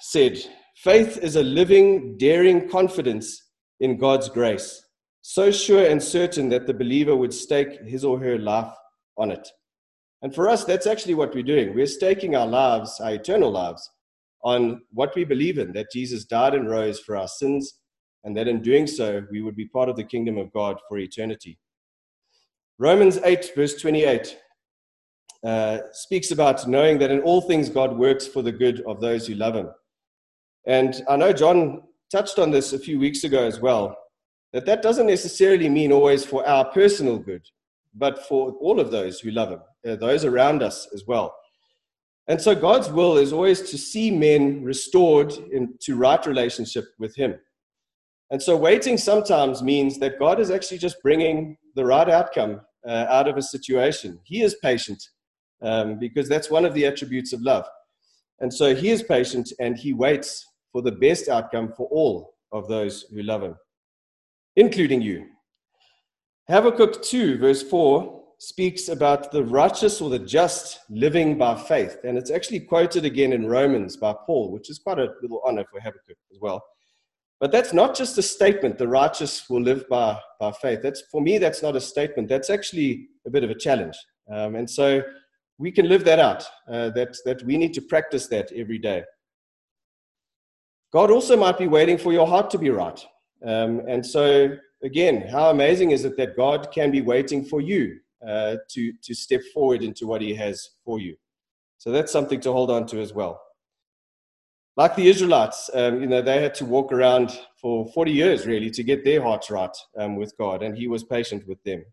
said, 0.00 0.38
Faith 0.76 1.18
is 1.18 1.36
a 1.36 1.42
living, 1.42 2.16
daring 2.16 2.68
confidence 2.68 3.50
in 3.80 3.98
God's 3.98 4.28
grace, 4.28 4.82
so 5.22 5.50
sure 5.50 5.86
and 5.86 6.02
certain 6.02 6.48
that 6.50 6.66
the 6.66 6.74
believer 6.74 7.16
would 7.16 7.34
stake 7.34 7.80
his 7.86 8.04
or 8.04 8.18
her 8.18 8.38
life 8.38 8.72
on 9.16 9.30
it. 9.30 9.46
And 10.22 10.34
for 10.34 10.48
us, 10.48 10.64
that's 10.64 10.86
actually 10.86 11.14
what 11.14 11.34
we're 11.34 11.42
doing. 11.42 11.74
We're 11.74 11.86
staking 11.86 12.36
our 12.36 12.46
lives, 12.46 13.00
our 13.00 13.12
eternal 13.12 13.50
lives, 13.50 13.88
on 14.42 14.82
what 14.92 15.14
we 15.14 15.24
believe 15.24 15.58
in 15.58 15.72
that 15.72 15.92
Jesus 15.92 16.24
died 16.24 16.54
and 16.54 16.68
rose 16.68 17.00
for 17.00 17.16
our 17.16 17.28
sins, 17.28 17.79
and 18.24 18.36
that 18.36 18.48
in 18.48 18.62
doing 18.62 18.86
so, 18.86 19.22
we 19.30 19.42
would 19.42 19.56
be 19.56 19.66
part 19.66 19.88
of 19.88 19.96
the 19.96 20.04
kingdom 20.04 20.38
of 20.38 20.52
God 20.52 20.78
for 20.88 20.98
eternity. 20.98 21.58
Romans 22.78 23.18
8, 23.18 23.52
verse 23.54 23.74
28 23.80 24.38
uh, 25.44 25.78
speaks 25.92 26.30
about 26.30 26.66
knowing 26.68 26.98
that 26.98 27.10
in 27.10 27.20
all 27.20 27.40
things 27.40 27.68
God 27.68 27.96
works 27.96 28.26
for 28.26 28.42
the 28.42 28.52
good 28.52 28.82
of 28.86 29.00
those 29.00 29.26
who 29.26 29.34
love 29.34 29.54
Him. 29.54 29.70
And 30.66 31.02
I 31.08 31.16
know 31.16 31.32
John 31.32 31.82
touched 32.10 32.38
on 32.38 32.50
this 32.50 32.72
a 32.72 32.78
few 32.78 32.98
weeks 32.98 33.24
ago 33.24 33.44
as 33.44 33.60
well, 33.60 33.96
that 34.52 34.66
that 34.66 34.82
doesn't 34.82 35.06
necessarily 35.06 35.68
mean 35.68 35.92
always 35.92 36.24
for 36.24 36.46
our 36.46 36.64
personal 36.66 37.18
good, 37.18 37.42
but 37.94 38.26
for 38.26 38.52
all 38.60 38.80
of 38.80 38.90
those 38.90 39.20
who 39.20 39.30
love 39.30 39.50
Him, 39.50 39.60
uh, 39.88 39.96
those 39.96 40.24
around 40.24 40.62
us 40.62 40.88
as 40.92 41.04
well. 41.06 41.34
And 42.28 42.40
so 42.40 42.54
God's 42.54 42.90
will 42.90 43.16
is 43.16 43.32
always 43.32 43.62
to 43.70 43.78
see 43.78 44.10
men 44.10 44.62
restored 44.62 45.32
into 45.52 45.96
right 45.96 46.24
relationship 46.26 46.84
with 46.98 47.16
Him. 47.16 47.34
And 48.30 48.40
so 48.42 48.56
waiting 48.56 48.96
sometimes 48.96 49.62
means 49.62 49.98
that 49.98 50.18
God 50.18 50.38
is 50.38 50.50
actually 50.50 50.78
just 50.78 51.02
bringing 51.02 51.56
the 51.74 51.84
right 51.84 52.08
outcome 52.08 52.60
uh, 52.86 53.06
out 53.08 53.28
of 53.28 53.36
a 53.36 53.42
situation. 53.42 54.20
He 54.24 54.42
is 54.42 54.56
patient 54.62 55.02
um, 55.62 55.98
because 55.98 56.28
that's 56.28 56.50
one 56.50 56.64
of 56.64 56.74
the 56.74 56.86
attributes 56.86 57.32
of 57.32 57.42
love. 57.42 57.66
And 58.38 58.52
so 58.52 58.74
he 58.74 58.90
is 58.90 59.02
patient 59.02 59.52
and 59.58 59.76
he 59.76 59.92
waits 59.92 60.46
for 60.72 60.80
the 60.80 60.92
best 60.92 61.28
outcome 61.28 61.72
for 61.76 61.88
all 61.88 62.34
of 62.52 62.68
those 62.68 63.02
who 63.12 63.22
love 63.22 63.42
him, 63.42 63.56
including 64.56 65.02
you. 65.02 65.26
Habakkuk 66.48 67.02
2, 67.02 67.38
verse 67.38 67.62
4, 67.62 68.20
speaks 68.38 68.88
about 68.88 69.30
the 69.30 69.44
righteous 69.44 70.00
or 70.00 70.08
the 70.08 70.18
just 70.18 70.80
living 70.88 71.36
by 71.36 71.54
faith. 71.54 71.98
And 72.04 72.16
it's 72.16 72.30
actually 72.30 72.60
quoted 72.60 73.04
again 73.04 73.32
in 73.32 73.46
Romans 73.46 73.96
by 73.96 74.14
Paul, 74.26 74.50
which 74.50 74.70
is 74.70 74.78
quite 74.78 74.98
a 74.98 75.12
little 75.20 75.42
honor 75.44 75.64
for 75.70 75.78
Habakkuk 75.80 76.16
as 76.32 76.38
well. 76.40 76.62
But 77.40 77.52
that's 77.52 77.72
not 77.72 77.96
just 77.96 78.18
a 78.18 78.22
statement, 78.22 78.76
the 78.76 78.86
righteous 78.86 79.48
will 79.48 79.62
live 79.62 79.88
by, 79.88 80.18
by 80.38 80.52
faith. 80.52 80.80
That's, 80.82 81.02
for 81.10 81.22
me, 81.22 81.38
that's 81.38 81.62
not 81.62 81.74
a 81.74 81.80
statement. 81.80 82.28
That's 82.28 82.50
actually 82.50 83.08
a 83.26 83.30
bit 83.30 83.44
of 83.44 83.50
a 83.50 83.54
challenge. 83.54 83.96
Um, 84.30 84.56
and 84.56 84.68
so 84.68 85.02
we 85.58 85.72
can 85.72 85.88
live 85.88 86.04
that 86.04 86.18
out, 86.18 86.44
uh, 86.68 86.90
that, 86.90 87.16
that 87.24 87.42
we 87.44 87.56
need 87.56 87.72
to 87.74 87.82
practice 87.82 88.26
that 88.26 88.52
every 88.52 88.78
day. 88.78 89.04
God 90.92 91.10
also 91.10 91.34
might 91.34 91.56
be 91.56 91.66
waiting 91.66 91.96
for 91.96 92.12
your 92.12 92.26
heart 92.26 92.50
to 92.50 92.58
be 92.58 92.68
right. 92.68 93.00
Um, 93.46 93.82
and 93.88 94.04
so, 94.04 94.56
again, 94.82 95.26
how 95.28 95.48
amazing 95.50 95.92
is 95.92 96.04
it 96.04 96.18
that 96.18 96.36
God 96.36 96.70
can 96.72 96.90
be 96.90 97.00
waiting 97.00 97.44
for 97.44 97.62
you 97.62 98.00
uh, 98.26 98.56
to, 98.68 98.92
to 99.02 99.14
step 99.14 99.40
forward 99.54 99.82
into 99.82 100.06
what 100.06 100.20
He 100.20 100.34
has 100.34 100.70
for 100.84 100.98
you? 100.98 101.16
So, 101.78 101.90
that's 101.90 102.12
something 102.12 102.40
to 102.40 102.52
hold 102.52 102.70
on 102.70 102.86
to 102.88 103.00
as 103.00 103.14
well. 103.14 103.40
Like 104.80 104.96
the 104.96 105.08
Israelites, 105.08 105.68
um, 105.74 106.00
you 106.00 106.06
know, 106.06 106.22
they 106.22 106.40
had 106.40 106.54
to 106.54 106.64
walk 106.64 106.90
around 106.90 107.38
for 107.60 107.86
40 107.92 108.12
years 108.12 108.46
really 108.46 108.70
to 108.70 108.82
get 108.82 109.04
their 109.04 109.20
hearts 109.20 109.50
right 109.50 109.76
um, 109.98 110.16
with 110.16 110.34
God, 110.38 110.62
and 110.62 110.74
He 110.74 110.88
was 110.88 111.04
patient 111.04 111.46
with 111.46 111.62
them. 111.64 111.84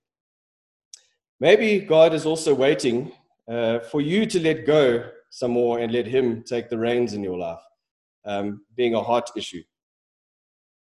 Maybe 1.41 1.79
God 1.79 2.13
is 2.13 2.25
also 2.25 2.55
waiting 2.55 3.11
uh, 3.45 3.79
for 3.79 3.99
you 3.99 4.25
to 4.27 4.39
let 4.39 4.65
go 4.65 5.03
some 5.29 5.51
more 5.51 5.79
and 5.79 5.91
let 5.91 6.07
Him 6.07 6.43
take 6.43 6.69
the 6.69 6.77
reins 6.77 7.11
in 7.11 7.21
your 7.21 7.37
life, 7.37 7.65
um, 8.23 8.61
being 8.77 8.93
a 8.93 9.03
heart 9.03 9.31
issue. 9.35 9.63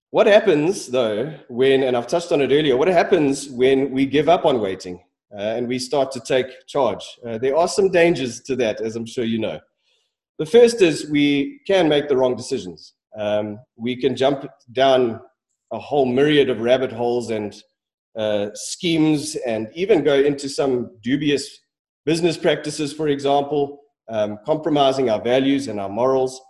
What 0.10 0.26
happens 0.26 0.88
though 0.88 1.32
when, 1.48 1.84
and 1.84 1.96
I've 1.96 2.08
touched 2.08 2.32
on 2.32 2.42
it 2.42 2.52
earlier, 2.52 2.76
what 2.76 2.88
happens 2.88 3.50
when 3.50 3.92
we 3.92 4.08
give 4.08 4.30
up 4.30 4.46
on 4.46 4.60
waiting 4.60 5.00
uh, 5.32 5.58
and 5.58 5.68
we 5.68 5.78
start 5.78 6.12
to 6.14 6.20
take 6.20 6.66
charge? 6.66 7.06
Uh, 7.24 7.38
there 7.38 7.56
are 7.56 7.68
some 7.68 7.92
dangers 7.92 8.42
to 8.48 8.56
that, 8.56 8.82
as 8.82 8.96
I'm 8.96 9.06
sure 9.06 9.26
you 9.26 9.38
know. 9.38 9.60
The 10.40 10.46
first 10.46 10.82
is 10.82 11.10
we 11.10 11.60
can 11.68 11.88
make 11.88 12.10
the 12.10 12.18
wrong 12.18 12.36
decisions. 12.36 12.94
Um, 13.18 13.60
we 13.76 13.96
can 13.96 14.16
jump 14.16 14.48
down 14.72 15.20
a 15.72 15.80
whole 15.80 16.06
myriad 16.06 16.50
of 16.50 16.62
rabbit 16.62 16.92
holes 16.92 17.30
and 17.30 17.56
uh, 18.18 18.50
schemes 18.54 19.36
and 19.48 19.70
even 19.74 20.04
go 20.04 20.16
into 20.16 20.50
some 20.50 20.92
dubious 21.02 21.60
business 22.06 22.38
practices, 22.38 22.94
for 22.94 23.08
example, 23.08 23.80
um, 24.10 24.38
compromising 24.46 25.10
our 25.10 25.22
values 25.22 25.68
and 25.68 25.80
our 25.80 25.90
morals. 25.90 26.42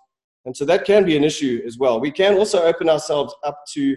And 0.45 0.55
so 0.55 0.65
that 0.65 0.85
can 0.85 1.05
be 1.05 1.15
an 1.15 1.23
issue 1.23 1.61
as 1.65 1.77
well. 1.77 1.99
We 1.99 2.11
can 2.11 2.37
also 2.37 2.63
open 2.63 2.89
ourselves 2.89 3.33
up 3.43 3.59
to 3.73 3.95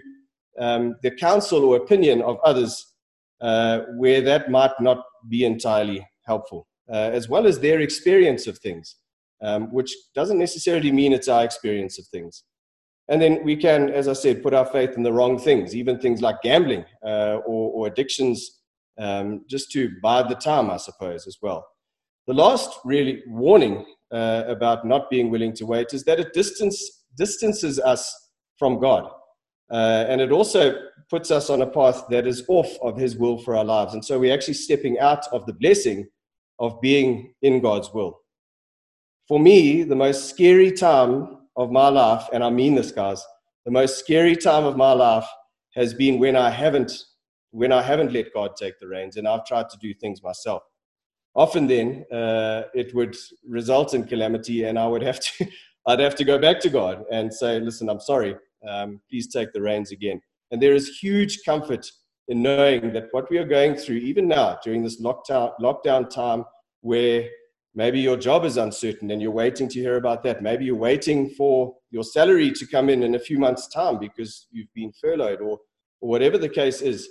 um, 0.59 0.95
the 1.03 1.11
counsel 1.11 1.65
or 1.65 1.77
opinion 1.77 2.21
of 2.21 2.37
others 2.43 2.93
uh, 3.41 3.81
where 3.97 4.21
that 4.21 4.49
might 4.49 4.79
not 4.79 5.03
be 5.29 5.45
entirely 5.45 6.07
helpful, 6.25 6.67
uh, 6.89 7.11
as 7.13 7.29
well 7.29 7.45
as 7.45 7.59
their 7.59 7.81
experience 7.81 8.47
of 8.47 8.57
things, 8.59 8.95
um, 9.41 9.71
which 9.73 9.95
doesn't 10.15 10.39
necessarily 10.39 10.91
mean 10.91 11.13
it's 11.13 11.27
our 11.27 11.43
experience 11.43 11.99
of 11.99 12.07
things. 12.07 12.43
And 13.09 13.21
then 13.21 13.43
we 13.43 13.55
can, 13.55 13.89
as 13.89 14.07
I 14.07 14.13
said, 14.13 14.43
put 14.43 14.53
our 14.53 14.65
faith 14.65 14.97
in 14.97 15.03
the 15.03 15.13
wrong 15.13 15.39
things, 15.39 15.75
even 15.75 15.99
things 15.99 16.21
like 16.21 16.41
gambling 16.41 16.83
uh, 17.05 17.37
or, 17.45 17.71
or, 17.71 17.87
addictions, 17.87 18.59
um, 18.97 19.45
just 19.49 19.71
to 19.71 19.91
bide 20.03 20.27
the 20.27 20.35
time, 20.35 20.69
I 20.69 20.77
suppose, 20.77 21.25
as 21.25 21.37
well. 21.41 21.65
The 22.27 22.33
last 22.33 22.79
really 22.83 23.23
warning 23.27 23.85
uh, 24.11 24.43
about 24.47 24.85
not 24.85 25.09
being 25.09 25.29
willing 25.29 25.53
to 25.53 25.65
wait 25.65 25.93
is 25.93 26.03
that 26.03 26.19
it 26.19 26.33
distance, 26.33 27.05
distances 27.15 27.79
us 27.79 28.13
from 28.59 28.79
God. 28.79 29.09
Uh, 29.71 30.05
and 30.09 30.19
it 30.19 30.31
also 30.31 30.73
puts 31.09 31.31
us 31.31 31.49
on 31.49 31.61
a 31.61 31.67
path 31.67 32.03
that 32.09 32.27
is 32.27 32.43
off 32.49 32.77
of 32.81 32.97
His 32.97 33.15
will 33.15 33.37
for 33.37 33.55
our 33.55 33.65
lives. 33.65 33.93
And 33.93 34.03
so 34.03 34.19
we're 34.19 34.33
actually 34.33 34.55
stepping 34.55 34.99
out 34.99 35.25
of 35.31 35.45
the 35.45 35.53
blessing 35.53 36.07
of 36.59 36.79
being 36.81 37.33
in 37.41 37.61
God's 37.61 37.93
will. 37.93 38.19
For 39.27 39.39
me, 39.39 39.83
the 39.83 39.95
most 39.95 40.29
scary 40.29 40.71
time 40.71 41.39
of 41.57 41.69
my 41.69 41.89
life, 41.89 42.27
and 42.31 42.43
I 42.43 42.49
mean 42.49 42.75
this, 42.75 42.91
guys, 42.91 43.25
the 43.65 43.71
most 43.71 43.99
scary 43.99 44.37
time 44.37 44.63
of 44.63 44.77
my 44.77 44.93
life 44.93 45.27
has 45.75 45.93
been 45.93 46.19
when 46.19 46.35
I 46.35 46.49
haven't 46.49 46.93
when 47.51 47.71
I 47.71 47.81
haven't 47.81 48.13
let 48.13 48.33
God 48.33 48.55
take 48.55 48.77
the 48.79 48.87
reins 48.87 49.15
and 49.15 49.27
I've 49.27 49.45
tried 49.45 49.69
to 49.69 49.77
do 49.77 49.93
things 49.93 50.21
myself. 50.21 50.61
Often 51.33 51.67
then 51.67 52.05
uh, 52.11 52.63
it 52.73 52.93
would 52.93 53.15
result 53.47 53.93
in 53.93 54.05
calamity, 54.05 54.63
and 54.63 54.79
I 54.79 54.87
would 54.87 55.03
have 55.03 55.19
to 55.19 55.47
I'd 55.87 55.99
have 55.99 56.15
to 56.15 56.23
go 56.23 56.39
back 56.39 56.59
to 56.61 56.69
God 56.69 57.03
and 57.11 57.33
say, 57.33 57.59
"Listen, 57.59 57.89
I'm 57.89 57.99
sorry. 57.99 58.35
Um, 58.67 59.01
please 59.09 59.27
take 59.27 59.51
the 59.51 59.61
reins 59.61 59.91
again." 59.91 60.21
And 60.51 60.61
there 60.61 60.73
is 60.73 60.99
huge 60.99 61.39
comfort 61.45 61.85
in 62.29 62.41
knowing 62.41 62.93
that 62.93 63.07
what 63.11 63.29
we 63.29 63.37
are 63.37 63.45
going 63.45 63.75
through, 63.75 63.97
even 63.97 64.27
now 64.27 64.57
during 64.63 64.83
this 64.83 65.01
lockdown 65.01 65.51
lockdown 65.61 66.09
time, 66.09 66.45
where 66.81 67.27
Maybe 67.77 67.99
your 67.99 68.17
job 68.17 68.43
is 68.43 68.57
uncertain 68.57 69.11
and 69.11 69.21
you're 69.21 69.29
waiting 69.29 69.69
to 69.69 69.79
hear 69.79 69.97
about 69.97 70.23
that. 70.23 70.41
Maybe 70.41 70.65
you're 70.65 70.75
waiting 70.75 71.29
for 71.29 71.75
your 71.91 72.03
salary 72.03 72.49
to 72.53 72.65
come 72.65 72.89
in 72.89 73.03
in 73.03 73.13
a 73.13 73.19
few 73.19 73.37
months' 73.37 73.67
time 73.67 73.99
because 73.99 74.47
you've 74.49 74.73
been 74.73 74.91
furloughed 74.99 75.41
or, 75.41 75.59
or 76.01 76.09
whatever 76.09 76.39
the 76.39 76.49
case 76.49 76.81
is. 76.81 77.07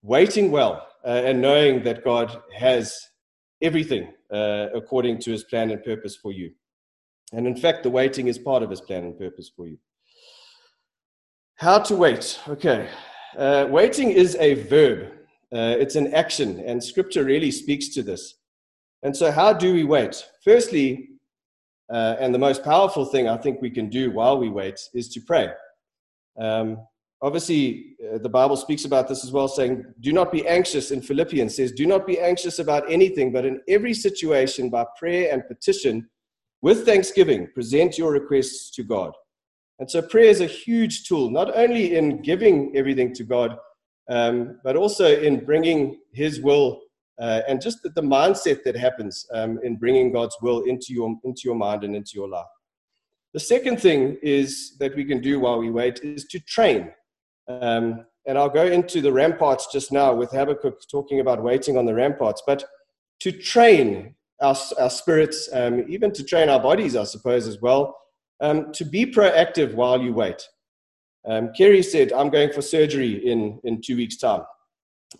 Waiting 0.00 0.50
well 0.50 0.88
uh, 1.04 1.20
and 1.22 1.42
knowing 1.42 1.82
that 1.82 2.02
God 2.02 2.40
has 2.56 2.98
everything 3.60 4.10
uh, 4.32 4.68
according 4.74 5.18
to 5.18 5.32
his 5.32 5.44
plan 5.44 5.70
and 5.70 5.84
purpose 5.84 6.16
for 6.16 6.32
you. 6.32 6.50
And 7.34 7.46
in 7.46 7.54
fact, 7.54 7.82
the 7.82 7.90
waiting 7.90 8.28
is 8.28 8.38
part 8.38 8.62
of 8.62 8.70
his 8.70 8.80
plan 8.80 9.04
and 9.04 9.18
purpose 9.18 9.50
for 9.54 9.66
you. 9.66 9.76
How 11.56 11.78
to 11.80 11.94
wait. 11.94 12.40
Okay. 12.48 12.88
Uh, 13.36 13.66
waiting 13.68 14.12
is 14.12 14.34
a 14.36 14.54
verb, 14.54 15.08
uh, 15.52 15.76
it's 15.78 15.94
an 15.94 16.14
action, 16.14 16.60
and 16.60 16.82
scripture 16.82 17.24
really 17.24 17.50
speaks 17.50 17.88
to 17.90 18.02
this. 18.02 18.37
And 19.02 19.16
so, 19.16 19.30
how 19.30 19.52
do 19.52 19.72
we 19.72 19.84
wait? 19.84 20.24
Firstly, 20.44 21.10
uh, 21.92 22.16
and 22.18 22.34
the 22.34 22.38
most 22.38 22.64
powerful 22.64 23.04
thing 23.04 23.28
I 23.28 23.36
think 23.36 23.62
we 23.62 23.70
can 23.70 23.88
do 23.88 24.10
while 24.10 24.38
we 24.38 24.48
wait 24.48 24.80
is 24.94 25.08
to 25.10 25.20
pray. 25.20 25.50
Um, 26.38 26.78
obviously, 27.22 27.96
uh, 28.12 28.18
the 28.18 28.28
Bible 28.28 28.56
speaks 28.56 28.84
about 28.84 29.08
this 29.08 29.24
as 29.24 29.32
well, 29.32 29.48
saying, 29.48 29.84
Do 30.00 30.12
not 30.12 30.32
be 30.32 30.46
anxious. 30.46 30.90
In 30.90 31.00
Philippians 31.00 31.56
says, 31.56 31.72
Do 31.72 31.86
not 31.86 32.06
be 32.06 32.18
anxious 32.18 32.58
about 32.58 32.90
anything, 32.90 33.32
but 33.32 33.44
in 33.44 33.60
every 33.68 33.94
situation, 33.94 34.68
by 34.68 34.84
prayer 34.98 35.32
and 35.32 35.46
petition, 35.46 36.08
with 36.60 36.84
thanksgiving, 36.84 37.48
present 37.54 37.96
your 37.96 38.12
requests 38.12 38.70
to 38.72 38.82
God. 38.82 39.12
And 39.78 39.88
so, 39.88 40.02
prayer 40.02 40.24
is 40.24 40.40
a 40.40 40.46
huge 40.46 41.04
tool, 41.04 41.30
not 41.30 41.56
only 41.56 41.96
in 41.96 42.20
giving 42.22 42.72
everything 42.76 43.14
to 43.14 43.24
God, 43.24 43.56
um, 44.10 44.58
but 44.64 44.74
also 44.76 45.06
in 45.06 45.44
bringing 45.44 46.00
His 46.12 46.40
will 46.40 46.80
uh, 47.20 47.42
and 47.48 47.60
just 47.60 47.82
the, 47.82 47.90
the, 47.90 48.02
mindset 48.02 48.62
that 48.62 48.76
happens 48.76 49.26
um, 49.32 49.58
in 49.64 49.76
bringing 49.76 50.12
God's 50.12 50.36
will 50.40 50.62
into 50.62 50.92
your, 50.92 51.16
into 51.24 51.42
your 51.44 51.56
mind 51.56 51.82
and 51.82 51.96
into 51.96 52.12
your 52.14 52.28
life. 52.28 52.46
The 53.34 53.40
second 53.40 53.80
thing 53.80 54.18
is 54.22 54.76
that 54.78 54.94
we 54.94 55.04
can 55.04 55.20
do 55.20 55.40
while 55.40 55.58
we 55.58 55.70
wait 55.70 56.00
is 56.02 56.24
to 56.26 56.38
train. 56.40 56.92
Um, 57.48 58.06
and 58.26 58.38
I'll 58.38 58.48
go 58.48 58.66
into 58.66 59.00
the 59.00 59.12
ramparts 59.12 59.68
just 59.72 59.90
now 59.90 60.14
with 60.14 60.30
Habakkuk 60.30 60.80
talking 60.90 61.20
about 61.20 61.42
waiting 61.42 61.76
on 61.76 61.86
the 61.86 61.94
ramparts, 61.94 62.42
but 62.46 62.64
to 63.20 63.32
train 63.32 64.14
our, 64.40 64.56
our 64.78 64.90
spirits, 64.90 65.48
um, 65.52 65.84
even 65.88 66.12
to 66.12 66.22
train 66.22 66.48
our 66.48 66.60
bodies, 66.60 66.94
I 66.94 67.04
suppose, 67.04 67.48
as 67.48 67.60
well, 67.60 67.96
um, 68.40 68.70
to 68.74 68.84
be 68.84 69.06
proactive 69.06 69.74
while 69.74 70.00
you 70.00 70.12
wait. 70.12 70.46
Um, 71.28 71.50
Kerry 71.56 71.82
said, 71.82 72.12
I'm 72.12 72.30
going 72.30 72.52
for 72.52 72.62
surgery 72.62 73.26
in, 73.26 73.60
in 73.64 73.80
two 73.82 73.96
weeks' 73.96 74.18
time 74.18 74.42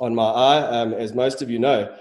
on 0.00 0.14
my 0.14 0.28
eye, 0.30 0.80
um, 0.80 0.92
as 0.92 1.14
most 1.14 1.42
of 1.42 1.50
you 1.50 1.58
know. 1.58 1.94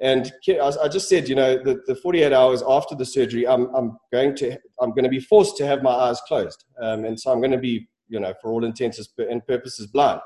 And 0.00 0.32
I 0.48 0.88
just 0.88 1.08
said, 1.08 1.28
you 1.28 1.36
know, 1.36 1.62
the, 1.62 1.80
the 1.86 1.94
48 1.94 2.32
hours 2.32 2.62
after 2.66 2.96
the 2.96 3.06
surgery, 3.06 3.46
I'm, 3.46 3.72
I'm 3.74 3.96
going 4.12 4.34
to 4.36 4.58
I'm 4.80 4.90
going 4.90 5.04
to 5.04 5.10
be 5.10 5.20
forced 5.20 5.56
to 5.58 5.66
have 5.66 5.82
my 5.82 5.92
eyes 5.92 6.20
closed, 6.26 6.64
um, 6.80 7.04
and 7.04 7.18
so 7.18 7.30
I'm 7.30 7.40
going 7.40 7.52
to 7.52 7.58
be, 7.58 7.88
you 8.08 8.18
know, 8.18 8.34
for 8.42 8.50
all 8.50 8.64
intents 8.64 9.00
and 9.18 9.46
purposes, 9.46 9.86
blind. 9.86 10.20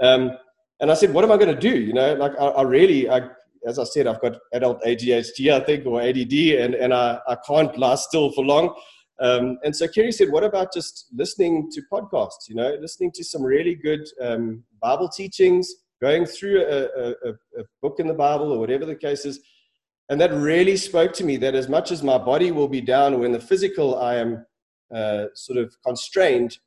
Um, 0.00 0.32
and 0.80 0.90
I 0.90 0.94
said, 0.94 1.12
what 1.12 1.24
am 1.24 1.32
I 1.32 1.36
going 1.36 1.54
to 1.54 1.60
do? 1.60 1.78
You 1.78 1.92
know, 1.92 2.14
like 2.14 2.32
I, 2.40 2.46
I 2.46 2.62
really, 2.62 3.10
I, 3.10 3.28
as 3.66 3.78
I 3.78 3.84
said, 3.84 4.06
I've 4.06 4.22
got 4.22 4.38
adult 4.54 4.82
ADHD, 4.82 5.52
I 5.52 5.60
think, 5.60 5.84
or 5.84 6.00
ADD, 6.00 6.32
and, 6.32 6.74
and 6.74 6.94
I, 6.94 7.18
I 7.28 7.36
can't 7.46 7.76
lie 7.76 7.96
still 7.96 8.32
for 8.32 8.42
long. 8.42 8.74
Um, 9.20 9.58
and 9.62 9.76
so 9.76 9.86
Kerry 9.86 10.12
said, 10.12 10.30
what 10.30 10.44
about 10.44 10.72
just 10.72 11.08
listening 11.14 11.70
to 11.72 11.82
podcasts, 11.92 12.48
you 12.48 12.54
know, 12.54 12.74
listening 12.80 13.12
to 13.16 13.22
some 13.24 13.42
really 13.42 13.74
good 13.74 14.00
um, 14.22 14.64
Bible 14.80 15.10
teachings, 15.10 15.70
going 16.00 16.24
through 16.24 16.62
a, 16.62 17.10
a, 17.28 17.30
a, 17.60 17.64
book 17.82 18.00
in 18.00 18.06
the 18.06 18.14
Bible 18.14 18.52
or 18.52 18.58
whatever 18.58 18.86
the 18.86 18.94
case 18.94 19.24
is. 19.24 19.40
And 20.08 20.20
that 20.20 20.32
really 20.32 20.76
spoke 20.76 21.12
to 21.14 21.24
me 21.24 21.36
that 21.36 21.54
as 21.54 21.68
much 21.68 21.92
as 21.92 22.02
my 22.02 22.18
body 22.18 22.50
will 22.50 22.68
be 22.68 22.80
down 22.80 23.22
in 23.22 23.32
the 23.32 23.40
physical 23.40 24.00
I 24.00 24.16
am 24.16 24.44
uh, 24.94 25.26
sort 25.34 25.58
of 25.58 25.74
constrained, 25.86 26.58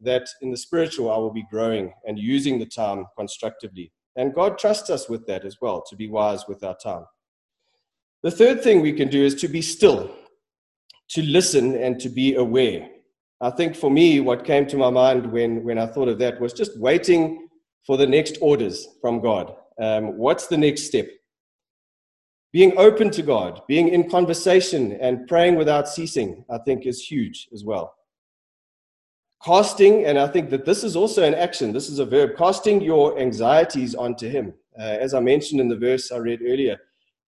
that 0.00 0.28
in 0.40 0.50
the 0.50 0.56
spiritual 0.56 1.10
I 1.10 1.18
will 1.18 1.32
be 1.32 1.44
growing 1.50 1.92
and 2.06 2.18
using 2.18 2.58
the 2.58 2.66
time 2.66 3.06
constructively. 3.16 3.92
And 4.16 4.34
God 4.34 4.58
trusts 4.58 4.88
us 4.88 5.08
with 5.08 5.26
that 5.26 5.44
as 5.44 5.58
well, 5.60 5.82
to 5.90 5.96
be 5.96 6.08
wise 6.08 6.46
with 6.48 6.64
our 6.64 6.76
time. 6.76 7.04
The 8.22 8.30
third 8.30 8.62
thing 8.62 8.80
we 8.80 8.92
can 8.92 9.08
do 9.08 9.22
is 9.22 9.34
to 9.36 9.48
be 9.48 9.60
still, 9.60 10.10
to 11.10 11.22
listen 11.22 11.76
and 11.76 12.00
to 12.00 12.08
be 12.08 12.34
aware. 12.34 12.88
I 13.42 13.50
think 13.50 13.76
for 13.76 13.90
me, 13.90 14.20
what 14.20 14.46
came 14.46 14.66
to 14.68 14.78
my 14.78 14.88
mind 14.88 15.30
when, 15.30 15.62
when 15.64 15.78
I 15.78 15.86
thought 15.86 16.08
of 16.08 16.18
that 16.20 16.40
was 16.40 16.54
just 16.54 16.78
waiting 16.80 17.46
for 17.86 17.96
the 17.96 18.06
next 18.06 18.36
orders 18.40 18.88
from 19.00 19.20
God. 19.20 19.54
Um, 19.80 20.16
what's 20.18 20.46
the 20.46 20.56
next 20.56 20.84
step? 20.84 21.08
Being 22.52 22.72
open 22.78 23.10
to 23.10 23.22
God, 23.22 23.60
being 23.68 23.88
in 23.88 24.08
conversation 24.08 24.92
and 25.00 25.26
praying 25.28 25.56
without 25.56 25.88
ceasing, 25.88 26.44
I 26.50 26.58
think 26.58 26.86
is 26.86 27.02
huge 27.02 27.48
as 27.52 27.64
well. 27.64 27.94
Casting, 29.44 30.06
and 30.06 30.18
I 30.18 30.26
think 30.26 30.50
that 30.50 30.64
this 30.64 30.82
is 30.82 30.96
also 30.96 31.22
an 31.22 31.34
action, 31.34 31.72
this 31.72 31.88
is 31.88 31.98
a 31.98 32.06
verb, 32.06 32.30
casting 32.36 32.80
your 32.80 33.18
anxieties 33.18 33.94
onto 33.94 34.28
Him. 34.28 34.54
Uh, 34.78 34.82
as 34.82 35.12
I 35.14 35.20
mentioned 35.20 35.60
in 35.60 35.68
the 35.68 35.76
verse 35.76 36.10
I 36.10 36.16
read 36.16 36.40
earlier, 36.42 36.78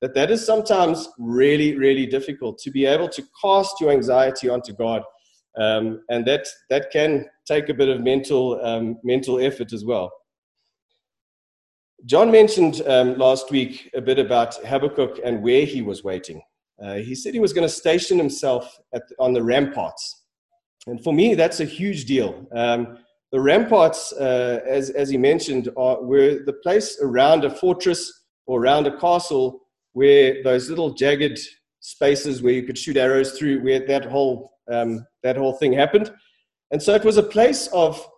that 0.01 0.15
that 0.15 0.31
is 0.31 0.45
sometimes 0.45 1.09
really, 1.19 1.77
really 1.77 2.07
difficult 2.07 2.59
to 2.61 2.71
be 2.71 2.87
able 2.87 3.09
to 3.11 3.23
cast 3.43 3.81
your 3.81 3.91
anxiety 3.91 4.49
onto 4.49 4.73
God. 4.73 5.03
Um, 5.61 6.03
and 6.09 6.25
that, 6.27 6.47
that 6.71 6.91
can 6.91 7.27
take 7.47 7.69
a 7.69 7.75
bit 7.75 7.89
of 7.89 8.01
mental, 8.01 8.65
um, 8.65 8.99
mental 9.03 9.41
effort 9.41 9.73
as 9.73 9.85
well. 9.85 10.11
John 12.07 12.31
mentioned 12.31 12.83
um, 12.87 13.19
last 13.19 13.51
week 13.51 13.91
a 13.95 14.01
bit 14.01 14.19
about 14.19 14.55
Habakkuk 14.65 15.19
and 15.25 15.43
where 15.43 15.65
he 15.65 15.83
was 15.83 16.05
waiting. 16.05 16.41
Uh, 16.81 16.95
he 16.95 17.15
said 17.15 17.35
he 17.35 17.41
was 17.41 17.53
going 17.53 17.67
to 17.67 17.75
station 17.75 18.19
himself 18.19 18.79
the, 18.93 19.03
on 19.19 19.33
the 19.33 19.43
ramparts. 19.43 20.23
And 20.87 21.03
for 21.03 21.13
me, 21.13 21.35
that's 21.35 21.59
a 21.59 21.65
huge 21.65 22.05
deal. 22.05 22.47
Um, 22.53 22.99
the 23.33 23.41
ramparts, 23.41 24.13
uh, 24.13 24.61
as, 24.67 24.91
as 24.91 25.11
he 25.11 25.19
mentioned, 25.19 25.71
are, 25.77 26.01
were 26.03 26.45
the 26.47 26.53
place 26.63 26.99
around 27.03 27.45
a 27.45 27.51
fortress 27.51 28.25
or 28.47 28.61
around 28.61 28.87
a 28.87 28.97
castle 28.99 29.61
where 29.93 30.43
those 30.45 30.71
little 30.71 30.95
jagged 30.95 31.39
spaces 31.81 32.43
where 32.43 32.53
you 32.53 32.63
could 32.63 32.79
shoot 32.79 32.97
arrows 32.97 33.33
through, 33.33 33.63
where 33.63 33.85
that 33.87 34.05
whole, 34.05 34.53
um, 34.71 35.05
that 35.25 35.37
whole 35.37 35.53
thing 35.53 35.73
happened. 35.73 36.13
And 36.71 36.81
so 36.81 36.95
it 36.95 37.05
was 37.05 37.17
a 37.17 37.23
place 37.23 37.67
of, 37.69 38.09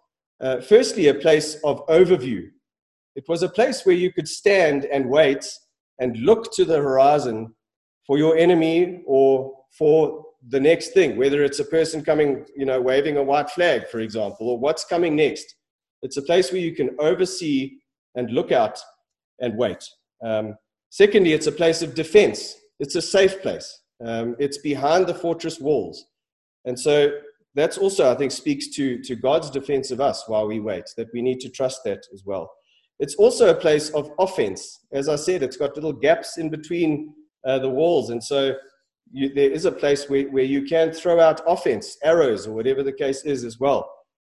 uh, 0.40 0.60
firstly, 0.60 1.08
a 1.08 1.14
place 1.14 1.54
of 1.64 1.84
overview. 1.86 2.50
It 3.20 3.28
was 3.28 3.42
a 3.42 3.50
place 3.50 3.84
where 3.84 3.94
you 3.94 4.10
could 4.10 4.26
stand 4.26 4.86
and 4.86 5.10
wait 5.10 5.44
and 5.98 6.16
look 6.16 6.54
to 6.54 6.64
the 6.64 6.78
horizon 6.78 7.54
for 8.06 8.16
your 8.16 8.34
enemy 8.38 9.02
or 9.06 9.52
for 9.76 10.24
the 10.48 10.58
next 10.58 10.94
thing, 10.94 11.18
whether 11.18 11.44
it's 11.44 11.58
a 11.58 11.66
person 11.66 12.02
coming, 12.02 12.46
you 12.56 12.64
know, 12.64 12.80
waving 12.80 13.18
a 13.18 13.22
white 13.22 13.50
flag, 13.50 13.86
for 13.88 14.00
example, 14.00 14.48
or 14.48 14.58
what's 14.58 14.86
coming 14.86 15.16
next. 15.16 15.54
It's 16.00 16.16
a 16.16 16.22
place 16.22 16.50
where 16.50 16.62
you 16.62 16.74
can 16.74 16.96
oversee 16.98 17.76
and 18.14 18.30
look 18.30 18.52
out 18.52 18.78
and 19.40 19.54
wait. 19.58 19.84
Um, 20.24 20.56
secondly, 20.88 21.34
it's 21.34 21.46
a 21.46 21.52
place 21.52 21.82
of 21.82 21.94
defense. 21.94 22.56
It's 22.78 22.94
a 22.94 23.02
safe 23.02 23.42
place. 23.42 23.82
Um, 24.02 24.34
it's 24.38 24.56
behind 24.56 25.06
the 25.06 25.14
fortress 25.14 25.60
walls. 25.60 26.06
And 26.64 26.80
so 26.80 27.10
that's 27.54 27.76
also, 27.76 28.10
I 28.10 28.14
think, 28.14 28.32
speaks 28.32 28.68
to, 28.76 29.02
to 29.02 29.14
God's 29.14 29.50
defense 29.50 29.90
of 29.90 30.00
us 30.00 30.24
while 30.26 30.46
we 30.46 30.58
wait, 30.58 30.84
that 30.96 31.08
we 31.12 31.20
need 31.20 31.40
to 31.40 31.50
trust 31.50 31.80
that 31.84 32.06
as 32.14 32.22
well. 32.24 32.50
It's 33.00 33.14
also 33.16 33.48
a 33.48 33.54
place 33.54 33.88
of 33.90 34.12
offense. 34.18 34.80
As 34.92 35.08
I 35.08 35.16
said, 35.16 35.42
it's 35.42 35.56
got 35.56 35.74
little 35.74 35.92
gaps 35.92 36.36
in 36.36 36.50
between 36.50 37.14
uh, 37.46 37.58
the 37.58 37.68
walls. 37.68 38.10
And 38.10 38.22
so 38.22 38.54
you, 39.10 39.32
there 39.34 39.50
is 39.50 39.64
a 39.64 39.72
place 39.72 40.08
where, 40.08 40.24
where 40.28 40.44
you 40.44 40.62
can 40.62 40.92
throw 40.92 41.18
out 41.18 41.40
offense, 41.46 41.96
arrows, 42.04 42.46
or 42.46 42.52
whatever 42.52 42.82
the 42.82 42.92
case 42.92 43.24
is 43.24 43.42
as 43.42 43.58
well. 43.58 43.90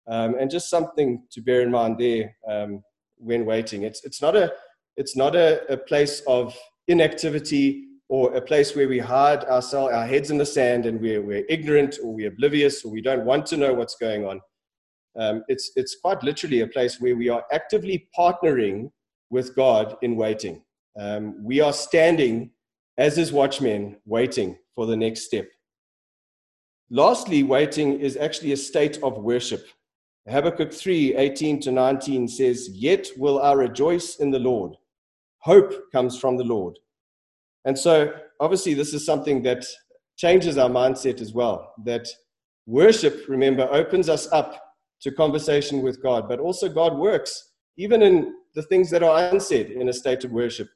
Um, 0.08 0.36
and 0.40 0.50
just 0.50 0.70
something 0.70 1.24
to 1.32 1.42
bear 1.42 1.62
in 1.62 1.70
mind 1.72 1.98
there 2.00 2.36
um, 2.50 2.84
when 3.18 3.46
waiting. 3.46 3.84
It's, 3.84 4.04
it's 4.04 4.22
not, 4.22 4.36
a, 4.36 4.52
it's 4.98 5.16
not 5.16 5.36
a, 5.36 5.66
a 5.72 5.78
place 5.78 6.22
of 6.28 6.58
inactivity 6.88 7.86
or 8.10 8.34
a 8.36 8.42
place 8.42 8.76
where 8.76 8.90
we 8.90 9.00
hide 9.00 9.44
ourselves, 9.46 9.94
our 9.94 10.08
heads 10.08 10.32
in 10.32 10.40
the 10.40 10.46
sand 10.46 10.88
and 10.88 11.00
we're, 11.00 11.22
we're 11.22 11.46
ignorant 11.50 11.98
or 12.04 12.14
we're 12.14 12.30
oblivious 12.30 12.84
or 12.84 12.92
we 12.92 13.02
don't 13.02 13.26
want 13.26 13.46
to 13.48 13.58
know 13.58 13.74
what's 13.74 13.96
going 13.96 14.26
on. 14.26 14.42
Um, 15.18 15.44
it's, 15.48 15.72
it's 15.76 15.96
quite 15.96 16.22
literally 16.24 16.62
a 16.62 16.68
place 16.68 17.00
where 17.00 17.16
we 17.16 17.30
are 17.30 17.44
actively 17.52 18.08
partnering 18.18 18.92
with 19.30 19.56
God 19.56 19.96
in 20.02 20.16
waiting. 20.16 20.64
Um, 21.00 21.44
we 21.44 21.62
are 21.62 21.74
standing 21.74 22.52
as 22.98 23.16
his 23.16 23.32
watchmen, 23.32 23.98
waiting 24.06 24.58
for 24.74 24.86
the 24.86 24.96
next 24.96 25.26
step. 25.26 25.48
Lastly, 26.90 27.44
waiting 27.44 28.00
is 28.00 28.16
actually 28.16 28.52
a 28.52 28.58
state 28.58 29.00
of 29.02 29.18
worship. 29.18 29.68
Habakkuk 30.28 30.74
3 30.74 31.16
18 31.16 31.60
to 31.62 31.72
19 31.72 32.28
says, 32.28 32.70
Yet 32.70 33.08
will 33.18 33.42
I 33.42 33.54
rejoice 33.54 34.18
in 34.18 34.32
the 34.32 34.40
Lord. 34.40 34.76
Hope 35.40 35.92
comes 35.92 36.18
from 36.18 36.38
the 36.38 36.44
Lord. 36.44 36.78
And 37.66 37.78
so, 37.78 38.14
obviously, 38.40 38.74
this 38.74 38.94
is 38.94 39.06
something 39.06 39.42
that 39.44 39.66
changes 40.18 40.58
our 40.58 40.70
mindset 40.70 41.22
as 41.22 41.34
well. 41.34 41.74
That 41.84 42.08
worship, 42.66 43.26
remember, 43.28 43.68
opens 43.72 44.10
us 44.10 44.32
up 44.32 44.65
to 45.06 45.12
conversation 45.12 45.84
with 45.84 46.02
God, 46.02 46.28
but 46.28 46.40
also 46.40 46.68
God 46.68 46.98
works 46.98 47.52
even 47.78 48.02
in 48.02 48.34
the 48.56 48.64
things 48.64 48.90
that 48.90 49.04
are 49.04 49.30
unsaid 49.30 49.70
in 49.70 49.88
a 49.90 49.94
state 49.94 50.24
of 50.24 50.32
worship. 50.32 50.68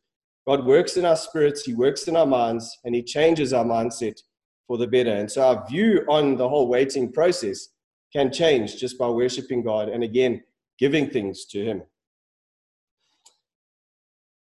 God 0.47 0.67
works 0.67 0.97
in 0.97 1.05
our 1.05 1.15
spirits, 1.15 1.63
He 1.63 1.73
works 1.73 2.07
in 2.07 2.15
our 2.15 2.27
minds, 2.27 2.77
and 2.85 2.93
He 2.93 3.01
changes 3.01 3.53
our 3.53 3.65
mindset 3.65 4.21
for 4.67 4.77
the 4.77 4.85
better. 4.85 5.11
And 5.11 5.31
so 5.31 5.47
our 5.47 5.67
view 5.67 6.05
on 6.07 6.35
the 6.35 6.47
whole 6.47 6.67
waiting 6.67 7.11
process 7.11 7.69
can 8.13 8.31
change 8.31 8.77
just 8.77 8.99
by 8.99 9.07
worshiping 9.07 9.63
God 9.63 9.89
and 9.89 10.03
again, 10.03 10.43
giving 10.77 11.09
things 11.09 11.45
to 11.45 11.65
Him. 11.65 11.81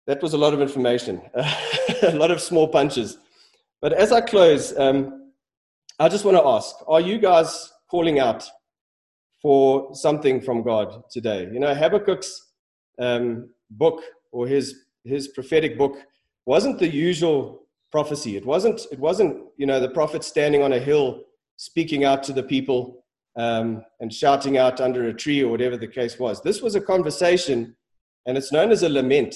That 0.06 0.22
was 0.22 0.34
a 0.34 0.38
lot 0.38 0.52
of 0.52 0.60
information, 0.60 1.22
a 2.02 2.12
lot 2.12 2.30
of 2.30 2.42
small 2.42 2.68
punches. 2.68 3.16
But 3.80 3.94
as 3.94 4.12
I 4.12 4.20
close, 4.20 4.76
um, 4.76 5.32
I 5.98 6.10
just 6.10 6.26
want 6.26 6.36
to 6.36 6.44
ask 6.44 6.74
are 6.86 7.00
you 7.00 7.16
guys 7.16 7.72
calling 7.90 8.18
out 8.18 8.46
for 9.40 9.94
something 9.94 10.40
from 10.40 10.62
God 10.62 11.02
today? 11.10 11.48
You 11.52 11.60
know, 11.60 11.74
Habakkuk's 11.74 12.48
um, 12.98 13.50
book 13.70 14.02
or 14.32 14.46
his 14.46 14.84
his 15.04 15.28
prophetic 15.28 15.78
book 15.78 15.96
wasn't 16.46 16.78
the 16.78 16.88
usual 16.88 17.66
prophecy. 17.90 18.36
It 18.36 18.44
wasn't, 18.44 18.82
it 18.92 18.98
wasn't, 18.98 19.44
you 19.56 19.66
know, 19.66 19.80
the 19.80 19.90
prophet 19.90 20.24
standing 20.24 20.62
on 20.62 20.72
a 20.72 20.78
hill 20.78 21.22
speaking 21.56 22.04
out 22.04 22.22
to 22.24 22.32
the 22.32 22.42
people 22.42 23.04
um, 23.36 23.84
and 24.00 24.12
shouting 24.12 24.58
out 24.58 24.80
under 24.80 25.08
a 25.08 25.14
tree 25.14 25.42
or 25.42 25.50
whatever 25.50 25.76
the 25.76 25.86
case 25.86 26.18
was. 26.18 26.42
This 26.42 26.60
was 26.60 26.74
a 26.74 26.80
conversation, 26.80 27.76
and 28.26 28.36
it's 28.36 28.52
known 28.52 28.70
as 28.70 28.82
a 28.82 28.88
lament 28.88 29.34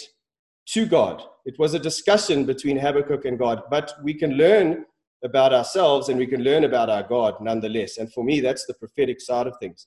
to 0.68 0.86
God. 0.86 1.22
It 1.44 1.58
was 1.58 1.74
a 1.74 1.78
discussion 1.78 2.44
between 2.44 2.78
Habakkuk 2.78 3.24
and 3.24 3.38
God, 3.38 3.62
but 3.70 3.92
we 4.02 4.14
can 4.14 4.32
learn 4.32 4.84
about 5.24 5.52
ourselves 5.52 6.08
and 6.08 6.18
we 6.18 6.26
can 6.26 6.42
learn 6.42 6.64
about 6.64 6.90
our 6.90 7.02
God 7.02 7.34
nonetheless. 7.40 7.98
And 7.98 8.12
for 8.12 8.24
me, 8.24 8.40
that's 8.40 8.66
the 8.66 8.74
prophetic 8.74 9.20
side 9.20 9.46
of 9.46 9.54
things. 9.60 9.86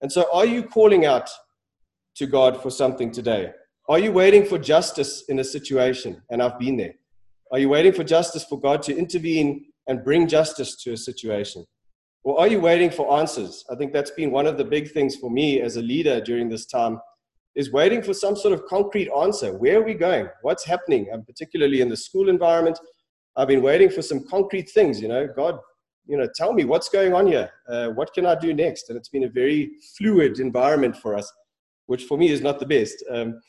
And 0.00 0.10
so, 0.10 0.26
are 0.32 0.46
you 0.46 0.62
calling 0.62 1.04
out 1.04 1.28
to 2.16 2.26
God 2.26 2.60
for 2.62 2.70
something 2.70 3.10
today? 3.10 3.52
Are 3.88 3.98
you 3.98 4.12
waiting 4.12 4.44
for 4.44 4.58
justice 4.58 5.24
in 5.28 5.40
a 5.40 5.44
situation? 5.44 6.22
And 6.30 6.42
I've 6.42 6.58
been 6.58 6.76
there. 6.76 6.94
Are 7.52 7.58
you 7.58 7.68
waiting 7.68 7.92
for 7.92 8.04
justice 8.04 8.44
for 8.44 8.58
God 8.58 8.82
to 8.84 8.96
intervene 8.96 9.66
and 9.88 10.04
bring 10.04 10.28
justice 10.28 10.76
to 10.84 10.92
a 10.92 10.96
situation? 10.96 11.66
Or 12.22 12.38
are 12.38 12.48
you 12.48 12.60
waiting 12.60 12.90
for 12.90 13.18
answers? 13.18 13.64
I 13.70 13.74
think 13.74 13.92
that's 13.92 14.10
been 14.12 14.30
one 14.30 14.46
of 14.46 14.58
the 14.58 14.64
big 14.64 14.92
things 14.92 15.16
for 15.16 15.30
me 15.30 15.60
as 15.60 15.76
a 15.76 15.82
leader 15.82 16.20
during 16.20 16.48
this 16.48 16.66
time 16.66 17.00
is 17.56 17.72
waiting 17.72 18.02
for 18.02 18.14
some 18.14 18.36
sort 18.36 18.54
of 18.54 18.64
concrete 18.66 19.10
answer. 19.10 19.56
Where 19.56 19.80
are 19.80 19.84
we 19.84 19.94
going? 19.94 20.28
What's 20.42 20.64
happening? 20.64 21.08
And 21.10 21.26
particularly 21.26 21.80
in 21.80 21.88
the 21.88 21.96
school 21.96 22.28
environment, 22.28 22.78
I've 23.40 23.48
been 23.48 23.62
waiting 23.62 23.88
for 23.88 24.02
some 24.02 24.22
concrete 24.28 24.68
things. 24.68 25.00
You 25.00 25.08
know, 25.08 25.26
God, 25.26 25.58
you 26.06 26.18
know, 26.18 26.28
tell 26.34 26.52
me 26.52 26.64
what's 26.64 26.90
going 26.90 27.14
on 27.14 27.26
here. 27.26 27.50
Uh, 27.66 27.88
what 27.88 28.12
can 28.12 28.26
I 28.26 28.34
do 28.34 28.52
next? 28.52 28.90
And 28.90 28.98
it's 28.98 29.08
been 29.08 29.24
a 29.24 29.30
very 29.30 29.70
fluid 29.96 30.40
environment 30.40 30.94
for 30.94 31.16
us, 31.16 31.32
which 31.86 32.04
for 32.04 32.18
me 32.18 32.28
is 32.28 32.42
not 32.42 32.58
the 32.58 32.66
best. 32.66 33.02
Um, 33.10 33.40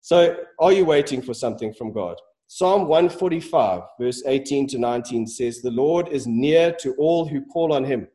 so, 0.00 0.36
are 0.58 0.72
you 0.72 0.86
waiting 0.86 1.20
for 1.20 1.34
something 1.34 1.74
from 1.74 1.92
God? 1.92 2.16
Psalm 2.46 2.88
145, 2.88 3.82
verse 4.00 4.22
18 4.24 4.68
to 4.68 4.78
19 4.78 5.26
says, 5.26 5.60
The 5.60 5.70
Lord 5.70 6.08
is 6.08 6.26
near 6.26 6.74
to 6.80 6.94
all 6.94 7.26
who 7.26 7.44
call 7.44 7.74
on 7.74 7.84
him, 7.84 8.08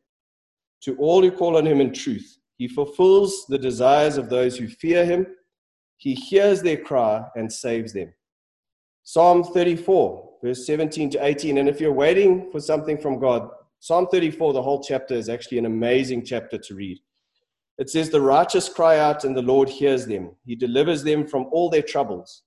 to 0.84 0.96
all 0.98 1.22
who 1.22 1.32
call 1.32 1.58
on 1.58 1.68
him 1.68 1.82
in 1.82 1.94
truth. 1.94 2.40
He 2.58 2.68
fulfills 2.68 3.46
the 3.48 3.60
desires 3.60 4.18
of 4.18 4.30
those 4.30 4.58
who 4.58 4.68
fear 4.68 5.06
him. 5.06 5.28
He 5.98 6.16
hears 6.16 6.64
their 6.64 6.78
cry 6.78 7.26
and 7.36 7.52
saves 7.52 7.94
them. 7.94 8.12
Psalm 9.04 9.44
34, 9.44 10.31
verse 10.44 10.66
17 10.66 11.12
to 11.12 11.26
18. 11.26 11.58
And 11.58 11.70
if 11.70 11.80
you're 11.80 11.94
waiting 11.94 12.50
for 12.52 12.60
something 12.60 12.98
from 12.98 13.20
God, 13.20 13.50
Psalm 13.80 14.08
34, 14.12 14.54
the 14.54 14.62
whole 14.62 14.84
chapter, 14.84 15.14
is 15.14 15.30
actually 15.30 15.58
an 15.58 15.66
amazing 15.66 16.26
chapter 16.26 16.58
to 16.58 16.76
read. 16.76 17.00
It 17.78 17.90
says, 17.90 18.10
The 18.10 18.22
righteous 18.22 18.70
cry 18.70 19.00
out, 19.00 19.24
and 19.24 19.36
the 19.36 19.42
Lord 19.42 19.70
hears 19.70 20.06
them. 20.06 20.36
He 20.46 20.56
delivers 20.56 21.04
them 21.04 21.26
from 21.26 21.48
all 21.52 21.70
their 21.70 21.82
troubles. 21.82 22.44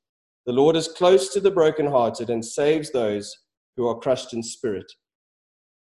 The 0.47 0.53
Lord 0.53 0.77
is 0.77 0.89
close 0.89 1.33
to 1.33 1.41
the 1.41 1.51
brokenhearted 1.51 2.31
and 2.31 2.45
saves 2.45 2.91
those 2.91 3.37
who 3.77 3.89
are 3.89 3.99
crushed 3.99 4.33
in 4.33 4.43
spirit. 4.43 4.91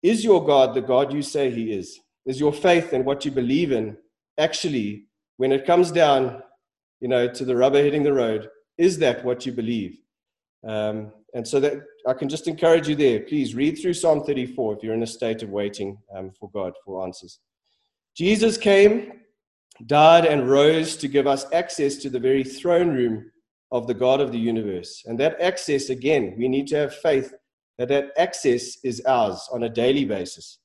Is 0.02 0.24
your 0.24 0.44
God 0.44 0.74
the 0.74 0.82
God 0.82 1.12
you 1.12 1.22
say 1.22 1.50
he 1.50 1.72
is? 1.72 1.98
Is 2.26 2.38
your 2.38 2.52
faith 2.52 2.92
and 2.92 3.04
what 3.04 3.24
you 3.24 3.30
believe 3.30 3.72
in 3.72 3.96
actually, 4.38 5.06
when 5.36 5.52
it 5.52 5.66
comes 5.66 5.90
down, 5.90 6.42
you 7.00 7.08
know, 7.08 7.28
to 7.28 7.44
the 7.44 7.56
rubber 7.56 7.82
hitting 7.82 8.02
the 8.02 8.12
road, 8.12 8.48
is 8.78 8.98
that 8.98 9.24
what 9.24 9.44
you 9.44 9.52
believe? 9.52 9.98
Um, 10.66 11.12
and 11.34 11.46
so 11.46 11.60
that 11.60 11.74
I 12.08 12.14
can 12.14 12.30
just 12.30 12.48
encourage 12.48 12.88
you 12.88 12.96
there. 12.96 13.20
Please 13.20 13.54
read 13.54 13.78
through 13.78 13.92
Psalm 13.92 14.24
34 14.24 14.76
if 14.76 14.82
you're 14.82 14.94
in 14.94 15.02
a 15.02 15.06
state 15.06 15.42
of 15.42 15.50
waiting 15.50 15.98
um, 16.16 16.30
for 16.30 16.50
God 16.50 16.72
for 16.82 17.04
answers. 17.04 17.38
Jesus 18.16 18.56
came 18.56 19.12
died 19.86 20.24
and 20.24 20.48
rose 20.48 20.96
to 20.96 21.06
give 21.06 21.26
us 21.26 21.44
access 21.52 21.96
to 21.96 22.10
the 22.10 22.18
very 22.18 22.42
throne 22.42 22.88
room 22.88 23.30
of 23.70 23.86
the 23.86 23.94
God 23.94 24.22
of 24.22 24.32
the 24.32 24.38
universe. 24.38 25.04
And 25.06 25.20
that 25.20 25.38
access, 25.40 25.90
again, 25.90 26.34
we 26.38 26.48
need 26.48 26.66
to 26.68 26.76
have 26.76 26.96
faith 26.96 27.34
that 27.76 27.88
that 27.88 28.10
access 28.16 28.78
is 28.82 29.02
ours 29.06 29.46
on 29.52 29.64
a 29.64 29.68
daily 29.68 30.06
basis. 30.06 30.58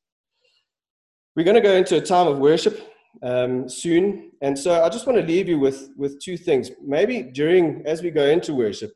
We're 1.36 1.44
going 1.44 1.56
to 1.56 1.62
go 1.62 1.74
into 1.74 1.98
a 1.98 2.02
time 2.02 2.28
of 2.28 2.40
worship 2.40 2.90
um, 3.22 3.68
soon. 3.68 4.32
And 4.42 4.58
so 4.58 4.82
I 4.82 4.88
just 4.88 5.06
want 5.06 5.20
to 5.20 5.26
leave 5.26 5.50
you 5.50 5.60
with, 5.60 5.90
with 5.98 6.20
two 6.22 6.38
things. 6.38 6.72
Maybe 6.82 7.22
during, 7.22 7.84
as 7.86 8.02
we 8.02 8.12
go 8.12 8.26
into 8.26 8.56
worship, 8.56 8.94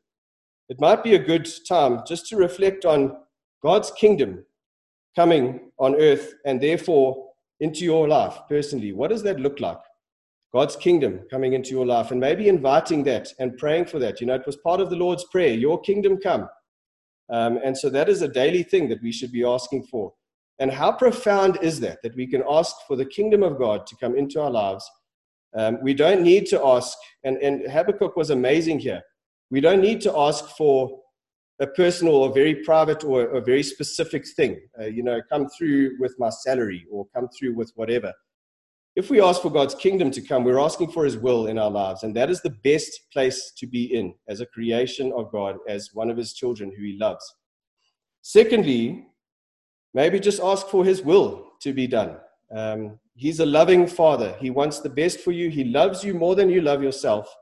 it 0.70 0.80
might 0.80 1.04
be 1.04 1.16
a 1.16 1.20
good 1.20 1.48
time 1.68 2.02
just 2.08 2.28
to 2.28 2.36
reflect 2.36 2.86
on 2.86 3.18
God's 3.64 3.92
kingdom 3.92 4.46
coming 5.16 5.72
on 5.80 5.96
earth 5.96 6.34
and 6.46 6.62
therefore 6.62 7.32
into 7.60 7.84
your 7.84 8.08
life 8.08 8.38
personally. 8.48 8.94
What 8.94 9.10
does 9.10 9.24
that 9.24 9.40
look 9.40 9.60
like? 9.60 9.80
God's 10.54 10.76
kingdom 10.76 11.22
coming 11.30 11.54
into 11.54 11.72
your 11.72 11.86
life 11.86 12.12
and 12.12 12.20
maybe 12.20 12.48
inviting 12.48 13.04
that 13.04 13.34
and 13.40 13.58
praying 13.58 13.86
for 13.86 14.00
that. 14.00 14.22
You 14.22 14.28
know, 14.28 14.36
it 14.36 14.46
was 14.46 14.58
part 14.58 14.80
of 14.80 14.90
the 14.90 14.96
Lord's 14.96 15.26
Prayer, 15.26 15.54
your 15.54 15.80
kingdom 15.82 16.18
come. 16.18 16.48
Um, 17.30 17.60
and 17.64 17.78
so 17.78 17.90
that 17.90 18.08
is 18.08 18.22
a 18.22 18.28
daily 18.28 18.64
thing 18.64 18.88
that 18.90 19.02
we 19.02 19.12
should 19.12 19.32
be 19.32 19.44
asking 19.44 19.84
for. 19.84 20.14
And 20.60 20.72
how 20.72 20.92
profound 20.92 21.60
is 21.62 21.80
that, 21.82 22.00
that 22.04 22.16
we 22.16 22.26
can 22.28 22.44
ask 22.50 22.76
for 22.88 22.96
the 22.96 23.06
kingdom 23.06 23.44
of 23.44 23.60
God 23.60 23.86
to 23.88 23.96
come 23.98 24.18
into 24.18 24.42
our 24.42 24.50
lives? 24.50 24.90
Um, 25.56 25.80
we 25.82 25.94
don't 25.94 26.24
need 26.24 26.46
to 26.48 26.64
ask, 26.64 26.98
and, 27.24 27.38
and 27.38 27.70
Habakkuk 27.70 28.16
was 28.16 28.30
amazing 28.30 28.80
here. 28.80 29.02
We 29.50 29.62
don't 29.62 29.82
need 29.82 30.02
to 30.02 30.18
ask 30.18 30.46
for 30.58 31.00
a 31.60 31.68
personal 31.68 32.16
or 32.16 32.34
very 32.34 32.56
private 32.56 33.04
or 33.04 33.24
a 33.24 33.42
very 33.42 33.64
specific 33.64 34.26
thing. 34.36 34.60
Uh, 34.80 34.86
you 34.86 35.04
know, 35.04 35.22
come 35.30 35.48
through 35.58 35.98
with 36.00 36.16
my 36.20 36.30
salary 36.30 36.86
or 36.92 37.08
come 37.16 37.28
through 37.38 37.56
with 37.56 37.72
whatever. 37.76 38.14
If 38.96 39.10
we 39.10 39.22
ask 39.22 39.42
for 39.42 39.52
God's 39.52 39.76
kingdom 39.76 40.10
to 40.12 40.22
come, 40.22 40.44
we're 40.44 40.60
asking 40.60 40.92
for 40.92 41.06
his 41.06 41.18
will 41.18 41.48
in 41.48 41.60
our 41.60 41.70
lives. 41.70 42.04
And 42.04 42.16
that 42.16 42.30
is 42.30 42.42
the 42.42 42.56
best 42.64 43.00
place 43.14 43.54
to 43.58 43.68
be 43.68 43.96
in 43.96 44.14
as 44.28 44.42
a 44.42 44.46
creation 44.48 45.14
of 45.16 45.32
God, 45.32 45.58
as 45.68 45.92
one 45.94 46.10
of 46.10 46.18
his 46.18 46.34
children 46.34 46.72
who 46.76 46.84
he 46.84 46.98
loves. 47.00 47.24
Secondly, 48.24 49.06
maybe 49.94 50.20
just 50.20 50.42
ask 50.42 50.68
for 50.68 50.84
his 50.84 51.02
will 51.02 51.52
to 51.62 51.74
be 51.74 51.88
done. 51.88 52.18
Um, 52.56 53.00
he's 53.16 53.40
a 53.40 53.46
loving 53.46 53.88
father. 53.88 54.36
He 54.40 54.50
wants 54.50 54.80
the 54.80 54.90
best 54.90 55.20
for 55.20 55.32
you. 55.32 55.50
He 55.50 55.64
loves 55.64 56.04
you 56.04 56.14
more 56.14 56.36
than 56.36 56.50
you 56.50 56.62
love 56.62 56.82
yourself. 56.82 57.34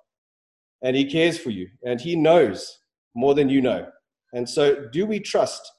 And 0.82 0.96
he 0.96 1.10
cares 1.10 1.38
for 1.38 1.50
you. 1.50 1.68
And 1.86 2.00
he 2.00 2.16
knows 2.16 2.80
more 3.16 3.34
than 3.34 3.50
you 3.50 3.62
know. 3.62 3.88
And 4.34 4.48
so, 4.48 4.88
do 4.92 5.06
we 5.06 5.20
trust 5.20 5.72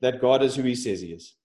that 0.00 0.20
God 0.20 0.42
is 0.42 0.56
who 0.56 0.64
He 0.64 0.74
says 0.74 1.00
He 1.00 1.12
is? 1.12 1.36